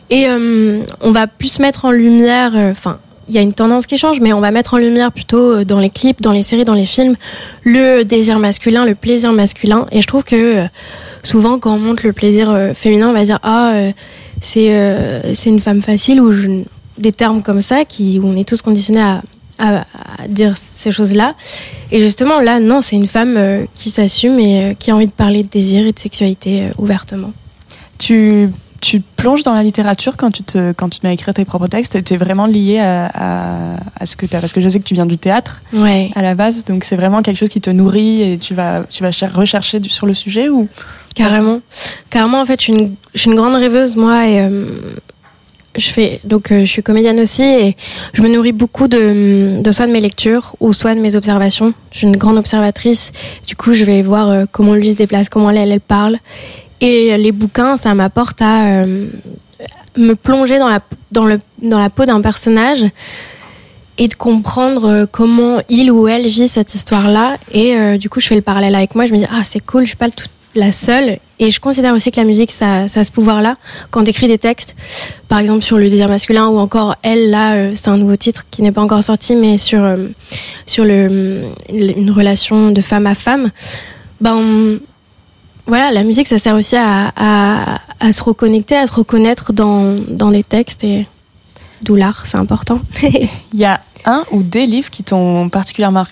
[0.08, 3.96] Et hum, on va plus mettre en lumière, enfin, il y a une tendance qui
[3.96, 6.64] change, mais on va mettre en lumière plutôt euh, dans les clips, dans les séries,
[6.64, 7.16] dans les films,
[7.62, 9.86] le désir masculin, le plaisir masculin.
[9.90, 10.66] Et je trouve que euh,
[11.22, 13.74] souvent, quand on montre le plaisir euh, féminin, on va dire ah
[14.40, 14.70] c'est
[15.46, 16.32] une femme facile ou
[16.96, 19.22] des termes comme ça qui où on est tous conditionnés à,
[19.58, 21.34] à, dire ces choses-là.
[21.90, 25.42] Et justement, là, non, c'est une femme qui s'assume et qui a envie de parler
[25.42, 27.32] de désir et de sexualité ouvertement.
[27.98, 28.48] Tu,
[28.80, 31.44] tu plonges dans la littérature quand tu te, quand tu te mets à écrire tes
[31.44, 32.02] propres textes.
[32.04, 34.40] Tu es vraiment lié à, à, à ce que tu as.
[34.40, 36.10] Parce que je sais que tu viens du théâtre Ouais.
[36.14, 36.64] à la base.
[36.64, 39.80] Donc c'est vraiment quelque chose qui te nourrit et tu vas, tu vas cher- rechercher
[39.88, 40.68] sur le sujet ou?
[41.14, 41.60] Carrément.
[42.10, 44.66] Carrément, en fait, je suis une, je suis une grande rêveuse, moi, et euh,
[45.76, 47.76] je fais, donc, euh, je suis comédienne aussi, et
[48.12, 51.74] je me nourris beaucoup de, de soit de mes lectures ou soit de mes observations.
[51.90, 53.10] Je suis une grande observatrice.
[53.48, 56.18] Du coup, je vais voir euh, comment lui se déplace, comment elle, elle parle.
[56.80, 59.08] Et les bouquins, ça m'apporte à euh,
[59.96, 60.80] me plonger dans la,
[61.12, 62.84] dans le, dans la peau d'un personnage
[63.98, 67.36] et de comprendre euh, comment il ou elle vit cette histoire-là.
[67.52, 69.06] Et euh, du coup, je fais le parallèle avec moi.
[69.06, 70.08] Je me dis, ah, c'est cool, je suis pas
[70.54, 71.18] la seule.
[71.38, 73.54] Et je considère aussi que la musique, ça, ça a ce pouvoir-là.
[73.90, 74.74] Quand tu des textes,
[75.28, 78.44] par exemple sur le désir masculin ou encore Elle, là, euh, c'est un nouveau titre
[78.50, 80.08] qui n'est pas encore sorti, mais sur, euh,
[80.66, 83.50] sur le, une relation de femme à femme,
[84.20, 84.80] ben,
[85.68, 89.96] voilà, la musique, ça sert aussi à, à, à se reconnecter, à se reconnaître dans,
[90.08, 91.06] dans les textes et
[91.82, 92.80] d'où l'art, c'est important.
[93.02, 96.04] il y a un ou des livres qui t'ont particulièrement,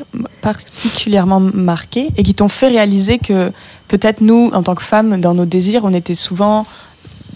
[0.42, 3.50] particulièrement marqué et qui t'ont fait réaliser que
[3.88, 6.66] peut-être nous, en tant que femmes, dans nos désirs, on était souvent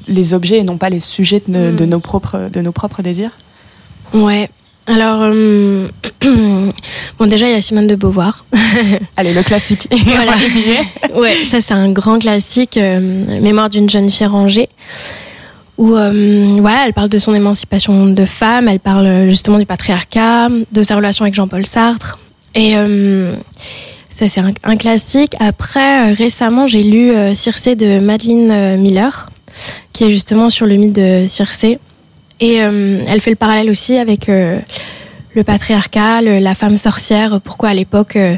[0.07, 3.33] les objets et non pas les sujets de, de nos, propres, de nos propres désirs?
[4.13, 4.51] Ouais.
[4.87, 5.87] Alors, euh,
[7.19, 8.45] bon, déjà, il y a Simone de Beauvoir.
[9.17, 9.89] Allez, le classique.
[10.07, 10.33] voilà.
[11.15, 14.69] ouais, ça, c'est un grand classique, euh, Mémoire d'une jeune fille rangée,
[15.79, 20.49] où, euh, voilà, elle parle de son émancipation de femme, elle parle justement du patriarcat,
[20.73, 22.19] de sa relation avec Jean-Paul Sartre.
[22.55, 22.75] Et
[24.11, 25.37] ça, c'est un, un classique.
[25.39, 29.29] Après, récemment, j'ai lu Circé de Madeleine Miller,
[29.93, 31.79] qui est justement sur le mythe de Circé.
[32.41, 34.59] Et euh, elle fait le parallèle aussi avec euh,
[35.35, 37.41] le patriarcat, le- la femme sorcière.
[37.43, 38.35] Pourquoi à l'époque, euh,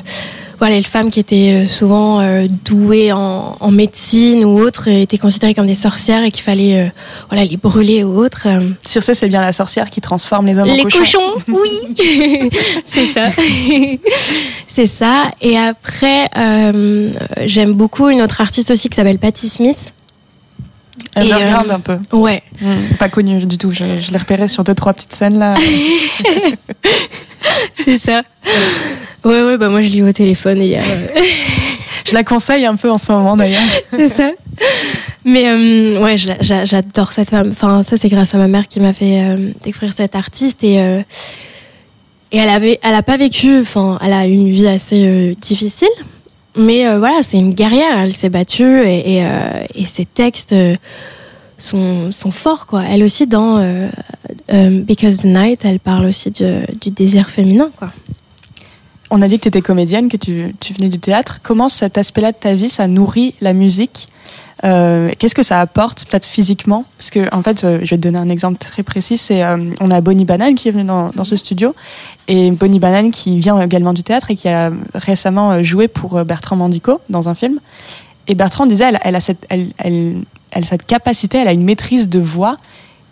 [0.58, 5.00] voilà, les femmes qui étaient euh, souvent euh, douées en, en médecine ou autres euh,
[5.02, 6.86] étaient considérées comme des sorcières et qu'il fallait euh,
[7.30, 8.48] voilà, les brûler ou autres.
[8.84, 10.98] Circé, c'est bien la sorcière qui transforme les hommes en Les cochons.
[10.98, 12.50] cochons, oui,
[12.84, 13.28] c'est ça.
[14.68, 15.30] c'est ça.
[15.40, 17.10] Et après, euh,
[17.46, 19.92] j'aime beaucoup une autre artiste aussi qui s'appelle Patti Smith.
[21.14, 21.98] Underground euh, un peu.
[22.12, 22.42] Ouais.
[22.60, 23.70] Mm, pas connu du tout.
[23.70, 25.54] Je, je l'ai repéré sur deux, trois petites scènes là.
[27.84, 28.22] c'est ça.
[29.24, 30.82] Ouais, ouais, bah moi je lis au téléphone et il y a.
[30.82, 31.06] euh,
[32.08, 33.60] je la conseille un peu en ce moment d'ailleurs.
[33.90, 34.30] c'est ça.
[35.24, 37.50] Mais euh, ouais, j'adore cette femme.
[37.52, 40.80] Enfin, ça c'est grâce à ma mère qui m'a fait euh, découvrir cette artiste et
[40.80, 41.02] euh,
[42.34, 43.60] et elle avait, elle a pas vécu.
[43.60, 45.88] Enfin, elle a eu une vie assez difficile.
[46.56, 47.98] Mais euh, voilà, c'est une guerrière.
[47.98, 50.76] Elle s'est battue et euh, ses textes euh,
[51.58, 52.82] sont sont forts quoi.
[52.84, 53.58] Elle aussi dans
[54.48, 57.92] Because the Night, elle parle aussi du désir féminin quoi.
[59.10, 61.40] On a dit que tu étais comédienne, que tu, tu venais du théâtre.
[61.42, 64.08] Comment cet aspect-là de ta vie, ça nourrit la musique
[64.64, 66.84] Euh, Qu'est-ce que ça apporte, peut-être physiquement?
[66.96, 69.16] Parce que, en fait, euh, je vais te donner un exemple très précis.
[69.16, 71.74] C'est, euh, on a Bonnie Banane qui est venue dans, ce studio,
[72.28, 76.56] et Bonnie Banane qui vient également du théâtre et qui a récemment joué pour Bertrand
[76.56, 77.58] Mandico dans un film.
[78.28, 79.46] Et Bertrand disait, elle, a cette,
[80.86, 82.56] capacité, elle a une maîtrise de voix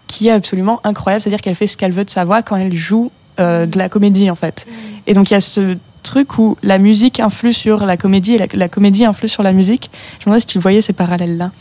[0.07, 1.20] qui est absolument incroyable.
[1.20, 4.30] C'est-à-dire qu'elle fait ce qu'elle veut de sa voix quand elle joue de la comédie,
[4.30, 4.66] en fait.
[5.07, 8.48] Et donc il y a ce truc où la musique influe sur la comédie et
[8.53, 9.90] la, comédie influe sur la musique.
[10.18, 11.53] Je me demandais si tu voyais ces parallèles-là.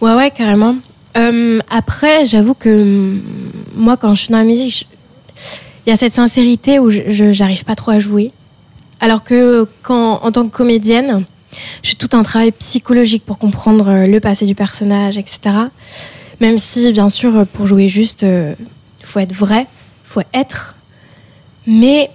[0.00, 0.76] Ouais, ouais, carrément.
[1.16, 3.22] Euh, après, j'avoue que hum,
[3.74, 4.88] moi, quand je suis dans la musique,
[5.86, 8.32] il y a cette sincérité où je j'arrive pas trop à jouer.
[9.00, 11.24] Alors que quand, en tant que comédienne,
[11.82, 15.40] je fais tout un travail psychologique pour comprendre euh, le passé du personnage, etc.
[16.40, 19.66] Même si, bien sûr, pour jouer juste, il faut être vrai,
[20.04, 20.76] il faut être.
[21.66, 22.10] Mais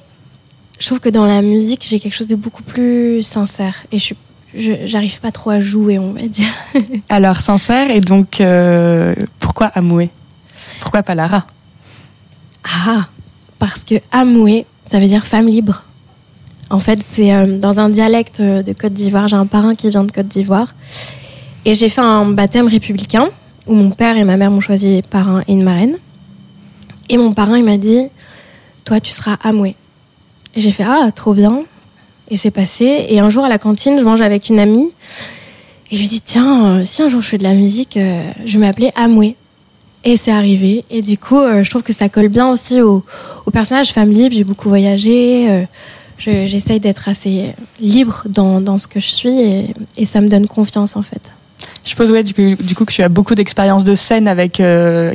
[0.79, 3.75] je trouve que dans la musique, j'ai quelque chose de beaucoup plus sincère.
[3.91, 4.17] Et je suis-
[4.85, 6.49] j'arrive pas trop à jouer, on va dire.
[7.09, 10.09] Alors sincère et donc euh, pourquoi Amoué?
[10.79, 11.45] Pourquoi pas Lara?
[12.63, 13.07] Ah,
[13.59, 15.83] parce que Amoué, ça veut dire femme libre.
[16.69, 19.27] En fait, c'est euh, dans un dialecte euh, de Côte d'Ivoire.
[19.27, 20.75] J'ai un parrain qui vient de Côte d'Ivoire.
[21.65, 23.29] Et j'ai fait un baptême républicain
[23.67, 25.95] où mon père et ma mère m'ont choisi parrain et une marraine.
[27.09, 28.07] Et mon parrain, il m'a dit
[28.85, 29.75] Toi, tu seras Amoué.
[30.57, 31.61] Et j'ai fait Ah, trop bien.
[32.29, 33.05] Et c'est passé.
[33.09, 34.89] Et un jour, à la cantine, je mange avec une amie.
[35.91, 38.29] Et je lui dis Tiens, euh, si un jour je fais de la musique, euh,
[38.45, 39.35] je vais m'appeler Amoué.
[40.03, 40.83] Et c'est arrivé.
[40.89, 43.03] Et du coup, euh, je trouve que ça colle bien aussi au,
[43.45, 44.35] au personnage femme libre.
[44.35, 45.65] J'ai beaucoup voyagé.
[46.17, 50.27] je- J'essaye d'être assez libre dans, dans ce que je suis et, et ça me
[50.27, 51.31] donne confiance en fait.
[51.83, 54.59] Je suppose ouais, du, coup, du coup que tu as beaucoup d'expérience de scène avec
[54.59, 55.13] euh.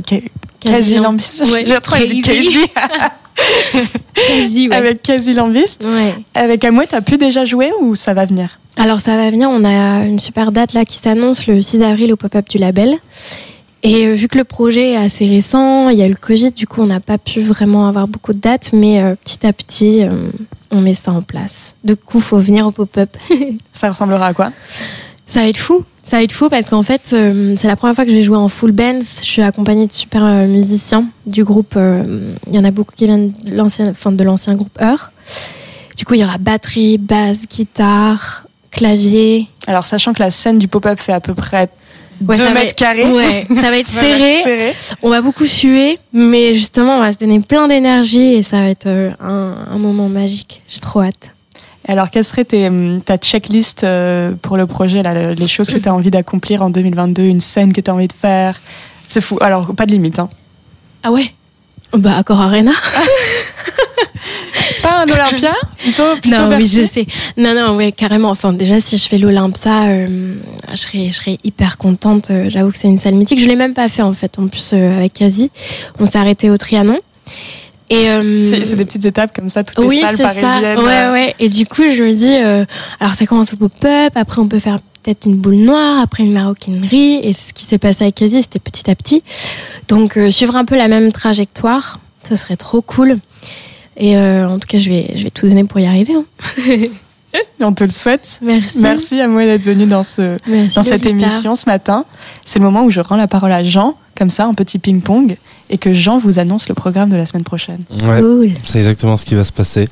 [0.64, 1.42] Lambis.
[1.52, 2.44] Ouais, J'ai retrouvé Casey.
[3.42, 3.88] Casey.
[4.14, 4.74] Quasi, ouais.
[4.74, 5.84] avec Quasi Lambiste.
[5.84, 6.14] Ouais.
[6.34, 8.58] Avec Amoué, t'as pu déjà jouer ou ça va venir?
[8.76, 12.12] Alors ça va venir, on a une super date là qui s'annonce le 6 avril
[12.12, 12.96] au pop-up du label.
[13.82, 16.52] Et euh, vu que le projet est assez récent, il y a eu le Covid,
[16.52, 19.52] du coup on n'a pas pu vraiment avoir beaucoup de dates, mais euh, petit à
[19.52, 20.30] petit euh,
[20.70, 21.74] on met ça en place.
[21.84, 23.16] Du coup faut venir au pop-up.
[23.72, 24.52] Ça ressemblera à quoi?
[25.26, 25.84] Ça va être fou.
[26.04, 28.22] Ça va être fou parce qu'en fait, euh, c'est la première fois que je vais
[28.24, 28.98] jouer en full band.
[29.20, 31.74] Je suis accompagnée de super euh, musiciens du groupe.
[31.76, 35.12] euh, Il y en a beaucoup qui viennent de l'ancien, enfin, de l'ancien groupe Heure.
[35.96, 39.46] Du coup, il y aura batterie, basse, guitare, clavier.
[39.68, 41.68] Alors, sachant que la scène du pop-up fait à peu près
[42.20, 43.10] Ouais, 2 ça va mètres carrés.
[43.10, 44.36] Ouais, ça va être serré.
[44.42, 44.74] serré.
[45.02, 48.68] On va beaucoup suer, mais justement, on va se donner plein d'énergie et ça va
[48.68, 50.62] être un, un moment magique.
[50.68, 51.30] J'ai trop hâte.
[51.88, 55.78] Alors, quelle serait tes, hum, ta checklist euh, pour le projet, là, les choses que
[55.78, 58.60] tu as envie d'accomplir en 2022, une scène que tu as envie de faire?
[59.08, 59.38] C'est fou.
[59.40, 60.18] Alors, pas de limite.
[60.18, 60.30] Hein.
[61.02, 61.34] Ah ouais?
[61.92, 62.72] Bah, Accor Arena.
[64.82, 65.52] Pas un Olympia?
[65.78, 67.06] Plutôt, plutôt non, oui, je sais.
[67.36, 68.30] Non, non, ouais, carrément.
[68.30, 70.34] Enfin, déjà, si je fais l'Olympia, euh,
[70.70, 72.30] je, serais, je serais hyper contente.
[72.30, 73.40] Euh, J'avoue que c'est une salle mythique.
[73.40, 74.38] Je l'ai même pas fait, en fait.
[74.38, 75.50] En plus, euh, avec Kazi,
[75.98, 76.98] on s'est arrêté au Trianon.
[77.92, 80.76] Et, euh, C'est des petites étapes comme ça, toutes les oui, salles parisiennes.
[80.76, 80.82] Ça.
[80.82, 81.34] Ouais, euh, ouais.
[81.38, 82.64] Et du coup, je me dis, euh,
[83.00, 86.32] alors ça commence au pop-up, après on peut faire peut-être une boule noire, après une
[86.32, 87.20] maroquinerie.
[87.22, 89.22] Et c'est ce qui s'est passé avec Kazi, c'était petit à petit.
[89.88, 93.18] Donc, euh, suivre un peu la même trajectoire, ça serait trop cool.
[93.98, 96.14] Et en tout cas, je vais, je vais tout donner pour y arriver.
[96.14, 96.24] hein.
[97.60, 98.38] On te le souhaite.
[98.42, 98.78] Merci.
[98.80, 102.04] Merci à moi d'être venu dans, ce, Merci, dans cette émission ce matin.
[102.44, 105.36] C'est le moment où je rends la parole à Jean, comme ça, en petit ping-pong,
[105.70, 107.80] et que Jean vous annonce le programme de la semaine prochaine.
[107.90, 108.50] Ouais, Cool.
[108.62, 109.88] c'est exactement ce qui va se passer.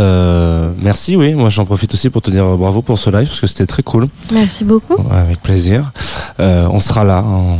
[0.00, 1.34] Euh, merci, oui.
[1.34, 3.82] Moi, j'en profite aussi pour te dire bravo pour ce live parce que c'était très
[3.82, 4.08] cool.
[4.32, 4.94] Merci beaucoup.
[4.94, 5.90] Ouais, avec plaisir.
[6.40, 7.22] Euh, on sera là.
[7.24, 7.58] en-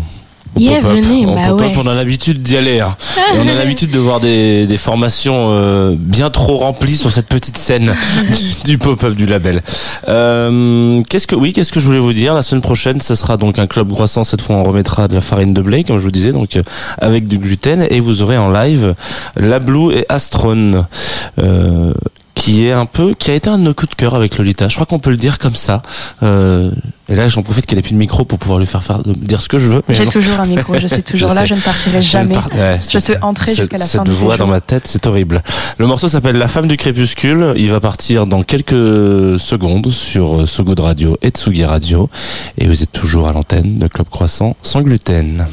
[0.56, 0.96] au Yeah, pop-up.
[1.02, 1.72] venez, Au bah ouais.
[1.76, 2.80] on a l'habitude d'y aller.
[2.80, 2.96] hein.
[3.34, 7.26] Et on a l'habitude de voir des, des formations euh, bien trop remplies sur cette
[7.28, 7.94] petite scène
[8.64, 9.62] du, du pop-up du label.
[10.08, 12.34] Euh, qu'est-ce que oui, qu'est-ce que je voulais vous dire?
[12.34, 14.24] La semaine prochaine, ce sera donc un club croissant.
[14.24, 16.62] Cette fois, on remettra de la farine de blé, comme je vous disais, donc euh,
[17.00, 18.94] avec du gluten, et vous aurez en live
[19.36, 20.86] La Blue et Astron.
[22.38, 24.38] Euh, qui est un peu, qui a été un de nos coups de cœur avec
[24.38, 24.68] Lolita.
[24.68, 25.82] Je crois qu'on peut le dire comme ça.
[26.22, 26.70] Euh,
[27.08, 29.40] et là, j'en profite qu'elle ait plus de micro pour pouvoir lui faire, faire dire
[29.42, 29.82] ce que je veux.
[29.88, 31.46] J'ai toujours un micro, je suis toujours Je là, sais.
[31.48, 32.34] je ne partirai jamais.
[32.34, 35.06] ne par- ouais, Je te cette- jusqu'à la fin Cette voix dans ma tête, c'est
[35.06, 35.42] horrible.
[35.78, 37.54] Le morceau s'appelle La femme du crépuscule.
[37.56, 42.08] Il va partir dans quelques secondes sur euh, So Good Radio et Tsugi Radio.
[42.58, 45.46] Et vous êtes toujours à l'antenne de Club Croissant sans gluten.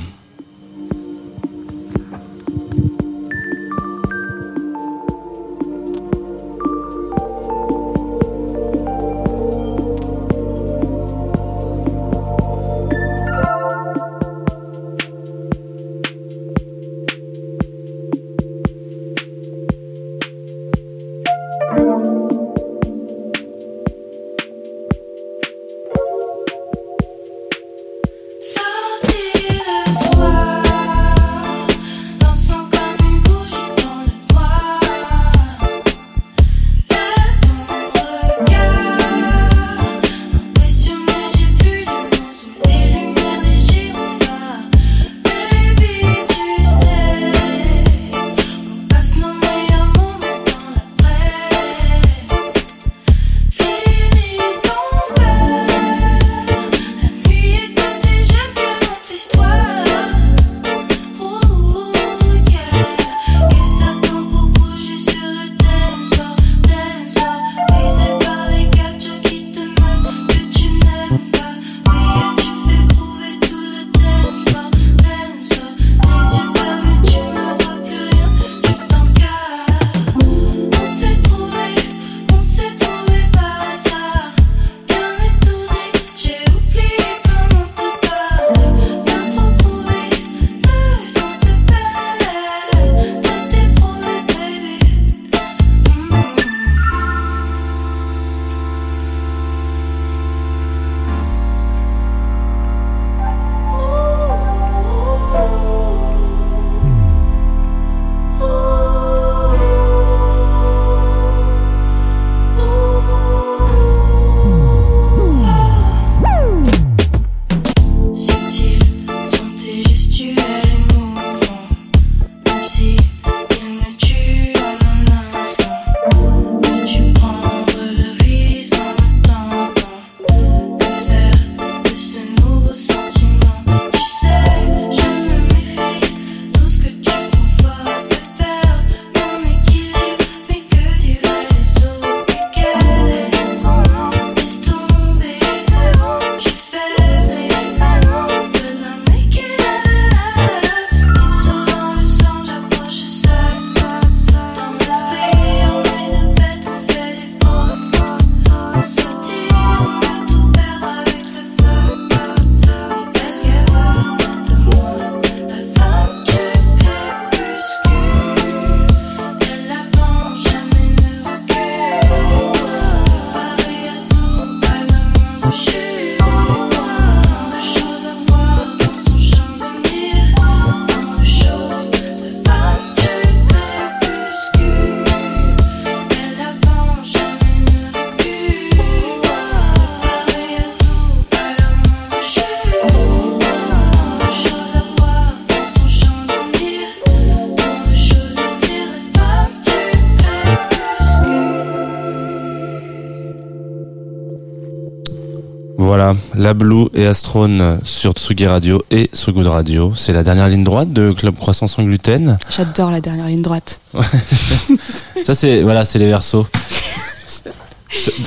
[206.45, 209.93] La Blue et Astrone sur Tsugi Radio et Good Radio.
[209.95, 212.37] C'est la dernière ligne droite de Club Croissant sans gluten.
[212.55, 213.79] J'adore la dernière ligne droite.
[215.25, 216.45] Ça c'est voilà, c'est les versos.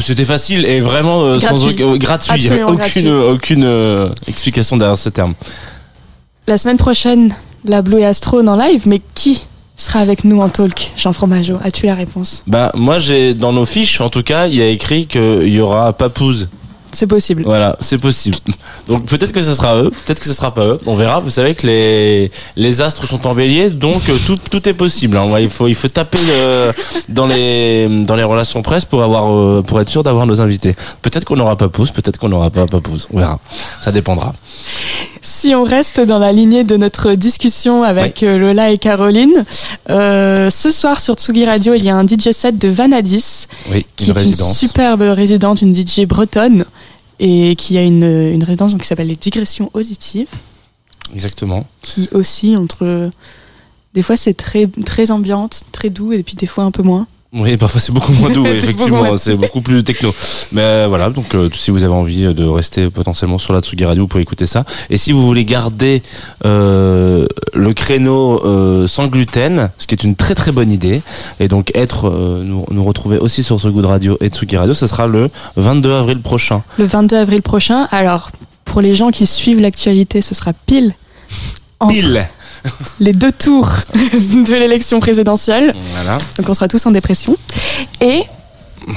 [0.00, 1.76] C'était facile et vraiment euh, sans Gratuit.
[1.80, 2.42] euh, gratuit.
[2.42, 3.08] Il avait Absolument aucune gratuit.
[3.08, 5.34] aucune euh, explication derrière ce terme.
[6.48, 9.44] La semaine prochaine, la Blue et Astrone en live, mais qui
[9.76, 12.42] sera avec nous en talk Jean Fromageau, as-tu la réponse?
[12.48, 15.60] Bah moi j'ai dans nos fiches en tout cas, il y a écrit qu'il y
[15.60, 16.48] aura Papouze.
[16.92, 17.42] C'est possible.
[17.44, 18.36] Voilà, c'est possible.
[18.88, 20.80] Donc peut-être que ce sera eux, peut-être que ce sera pas eux.
[20.86, 21.20] On verra.
[21.20, 25.16] Vous savez que les les astres sont en bélier, donc euh, tout tout est possible.
[25.16, 25.26] hein.
[25.38, 26.72] Il faut il faut taper le-
[27.08, 30.74] dans les dans les relations presse pour avoir euh, pour être sûr d'avoir nos invités.
[31.02, 33.06] Peut-être qu'on aura Papouze, peut-être qu'on n'aura pas Papouze.
[33.12, 33.38] On verra.
[33.80, 34.32] Ça dépendra.
[35.20, 39.44] Si on reste dans la lignée de notre discussion avec euh, Lola et Caroline,
[39.90, 43.84] euh, ce soir sur Tsugi Radio, il y a un DJ set de Vanadis, Oui,
[43.96, 46.64] qui une est une superbe résidente, une DJ bretonne,
[47.20, 50.30] et qui a une, une résidence donc, qui s'appelle les Digressions Auditives,
[51.12, 51.66] Exactement.
[51.82, 53.10] qui aussi entre...
[53.94, 57.06] Des fois c'est très, très ambiante, très doux, et puis des fois un peu moins.
[57.30, 60.14] Oui, parfois c'est beaucoup moins doux, effectivement, c'est beaucoup plus techno.
[60.50, 63.84] Mais euh, voilà, donc euh, si vous avez envie de rester potentiellement sur la Tsugi
[63.84, 64.64] Radio, vous pouvez écouter ça.
[64.88, 66.02] Et si vous voulez garder
[66.46, 71.02] euh, le créneau euh, sans gluten, ce qui est une très très bonne idée,
[71.38, 74.56] et donc être euh, nous, nous retrouver aussi sur ce goût de radio et Tsugi
[74.56, 76.62] Radio, ce sera le 22 avril prochain.
[76.78, 78.30] Le 22 avril prochain, alors
[78.64, 80.94] pour les gens qui suivent l'actualité, ce sera pile
[81.80, 82.28] entre Pile.
[83.00, 85.74] les deux tours de l'élection présidentielle.
[85.94, 86.18] Voilà.
[86.36, 87.36] Donc on sera tous en dépression.
[88.00, 88.22] Et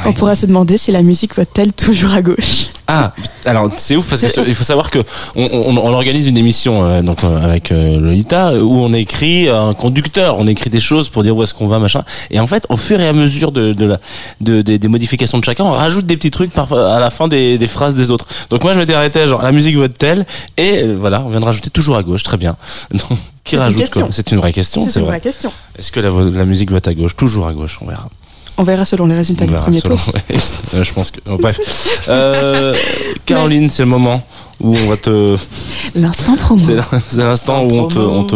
[0.05, 2.67] on pourra se demander si la musique vote-t-elle toujours à gauche.
[2.93, 3.13] Ah,
[3.45, 4.99] alors c'est ouf parce que ce- il faut savoir que
[5.37, 9.47] on, on- on organise une émission euh, donc euh, avec euh, Lolita où on écrit
[9.47, 12.03] un conducteur, on écrit des choses pour dire où est-ce qu'on va machin.
[12.31, 13.99] Et en fait, au fur et à mesure de, de la
[14.41, 17.57] de, des- des modifications de chacun, on rajoute des petits trucs à la fin des,
[17.57, 18.25] des phrases des autres.
[18.49, 20.25] Donc moi je m'étais arrêté à genre la musique vote telle
[20.57, 22.57] et euh, voilà, on vient de rajouter toujours à gauche, très bien.
[22.91, 23.01] Donc
[23.43, 23.77] qui C'est une rajoute
[24.11, 25.13] C'est une vraie question, c'est une vrai.
[25.13, 25.51] vraie question.
[25.79, 27.15] Est-ce que la, la musique vote à gauche?
[27.15, 28.07] Toujours à gauche, on verra.
[28.57, 30.13] On verra selon les résultats du premier selon- tour.
[30.13, 31.19] ouais, je pense que.
[31.29, 31.59] oh, bref.
[32.09, 32.73] Euh,
[33.25, 34.23] Caroline, c'est le moment
[34.59, 35.37] où on va te.
[35.95, 36.59] L'instant promo.
[36.59, 38.35] C'est c'est l'instant où on te, on te,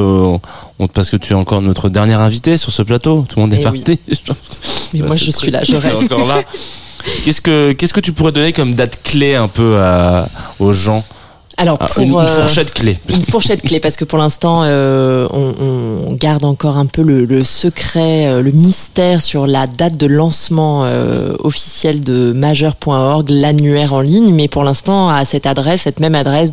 [0.80, 3.26] on te- parce que tu es encore notre dernier invité sur ce plateau.
[3.28, 3.84] Tout le monde est Eh oui.
[3.84, 4.00] parti.
[4.94, 6.04] Mais moi, je suis là, je reste.
[6.12, 6.44] encore là.
[7.24, 10.28] Qu'est-ce que, qu'est-ce que tu pourrais donner comme date clé un peu à,
[10.60, 11.04] aux gens
[11.58, 12.98] Alors, Ah, pour, une, une euh, fourchette clé.
[13.10, 15.54] Une fourchette clé parce que pour l'instant euh, on,
[16.08, 20.06] on garde encore un peu le, le secret, euh, le mystère sur la date de
[20.08, 24.34] lancement euh, officiel de majeur.org, l'annuaire en ligne.
[24.34, 26.52] Mais pour l'instant à cette adresse, cette même adresse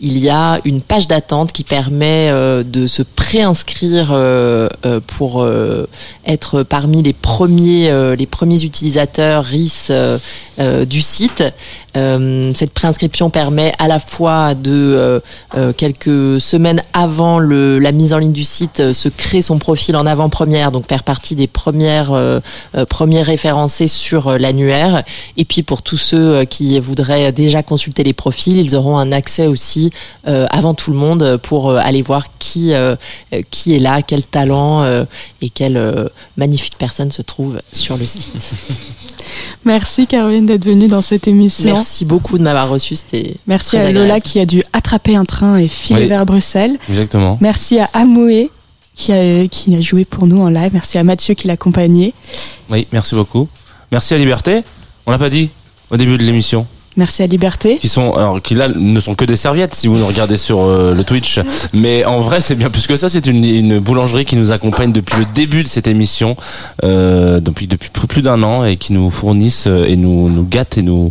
[0.00, 5.42] il y a une page d'attente qui permet euh, de se préinscrire euh, euh, pour
[5.42, 5.88] euh,
[6.26, 10.18] être parmi les premiers euh, les premiers utilisateurs RIS euh,
[10.58, 11.44] euh, du site.
[11.96, 15.20] Euh, cette préinscription permet à la fois de euh,
[15.54, 19.96] euh, quelques semaines avant la mise en ligne du site euh, se créer son profil
[19.96, 22.40] en avant-première, donc faire partie des premières euh,
[22.74, 25.04] euh, premiers référencés sur euh, l'annuaire.
[25.36, 29.12] Et puis pour tous ceux euh, qui voudraient déjà consulter les profils, ils auront un
[29.12, 29.90] accès aussi
[30.28, 32.96] euh, avant tout le monde pour euh, aller voir qui euh,
[33.50, 35.04] qui est là, quel talent euh,
[35.42, 38.30] et quelle euh, magnifique personne se trouve sur le site.
[39.64, 41.74] Merci Caroline d'être venue dans cette émission.
[41.74, 42.94] Merci beaucoup de m'avoir reçu.
[42.94, 44.06] C'était Merci très à agréable.
[44.08, 46.08] Lola qui a dû attraper un train et filer Oui.
[46.08, 46.78] vers Bruxelles.
[46.88, 47.38] Exactement.
[47.40, 48.50] Merci à Amoué
[48.94, 50.70] qui a, qui a joué pour nous en live.
[50.72, 52.14] Merci à Mathieu qui l'a accompagné.
[52.70, 53.48] Oui, merci beaucoup.
[53.92, 54.62] Merci à Liberté.
[55.06, 55.50] On l'a pas dit
[55.90, 56.66] au début de l'émission.
[56.96, 57.78] Merci à Liberté.
[57.78, 60.60] qui sont alors qui là ne sont que des serviettes si vous nous regardez sur
[60.60, 61.40] euh, le Twitch
[61.72, 64.92] mais en vrai c'est bien plus que ça c'est une, une boulangerie qui nous accompagne
[64.92, 66.36] depuis le début de cette émission
[66.84, 70.44] euh, depuis depuis plus plus d'un an et qui nous fournissent euh, et nous nous
[70.44, 71.10] gâtent et nous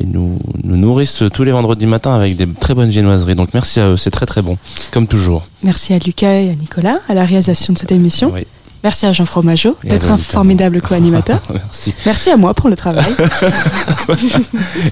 [0.00, 3.80] et nous nous nourrissent tous les vendredis matins avec des très bonnes viennoiseries donc merci
[3.80, 4.56] à eux c'est très très bon
[4.92, 8.30] comme toujours Merci à Lucas et à Nicolas à la réalisation de cette émission.
[8.32, 8.46] Oui.
[8.84, 11.40] Merci à Jean Fromageau d'être un formidable co-animateur.
[11.52, 13.06] merci Merci à moi pour le travail.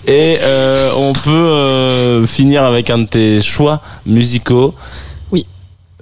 [0.06, 4.74] et euh, on peut euh, finir avec un de tes choix musicaux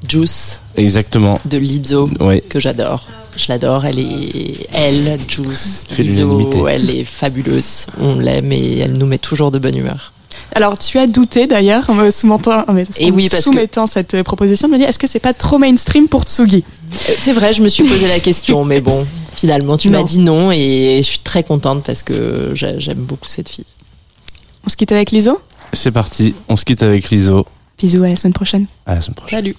[0.08, 3.08] Juice exactement de Lizzo oui que j'adore.
[3.36, 7.86] Je l'adore, elle est elle, Juice, Lizzo, elle est fabuleuse.
[7.98, 10.12] On l'aime et elle nous met toujours de bonne humeur.
[10.54, 13.86] Alors, tu as douté d'ailleurs en me soumettant, en me Et oui, parce que- soumettant
[13.86, 16.62] cette euh, proposition, de me dire est-ce que c'est pas trop mainstream pour Tsugi?
[16.64, 19.04] Euh, C'est vrai, je me suis posé la question, mais bon,
[19.34, 23.28] finalement tu m'as dit non et je suis très contente parce que j'a- j'aime beaucoup
[23.28, 23.66] cette fille.
[24.66, 25.40] On se quitte avec l'ISO
[25.72, 27.44] c'est parti on se quitte avec l'ISO
[27.78, 28.66] Bisous, à la semaine prochaine.
[28.86, 29.56] à la semaine prochaine Salut.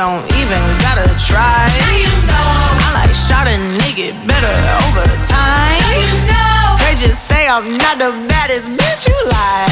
[0.00, 1.68] don't even gotta try.
[1.76, 2.48] Now you know.
[2.80, 5.76] I like shot a nigga better over time.
[5.76, 6.80] Now you know.
[6.80, 9.68] They just say I'm not the baddest bitch you lie.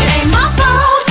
[0.00, 1.07] it ain't my fault.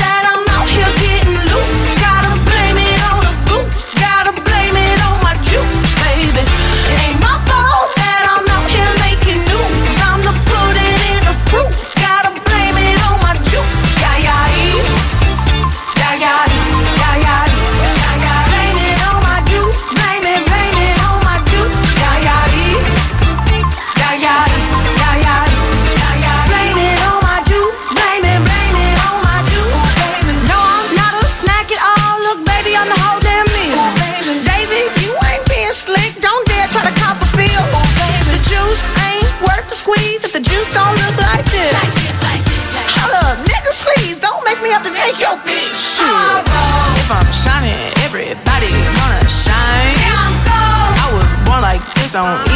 [52.17, 52.46] don't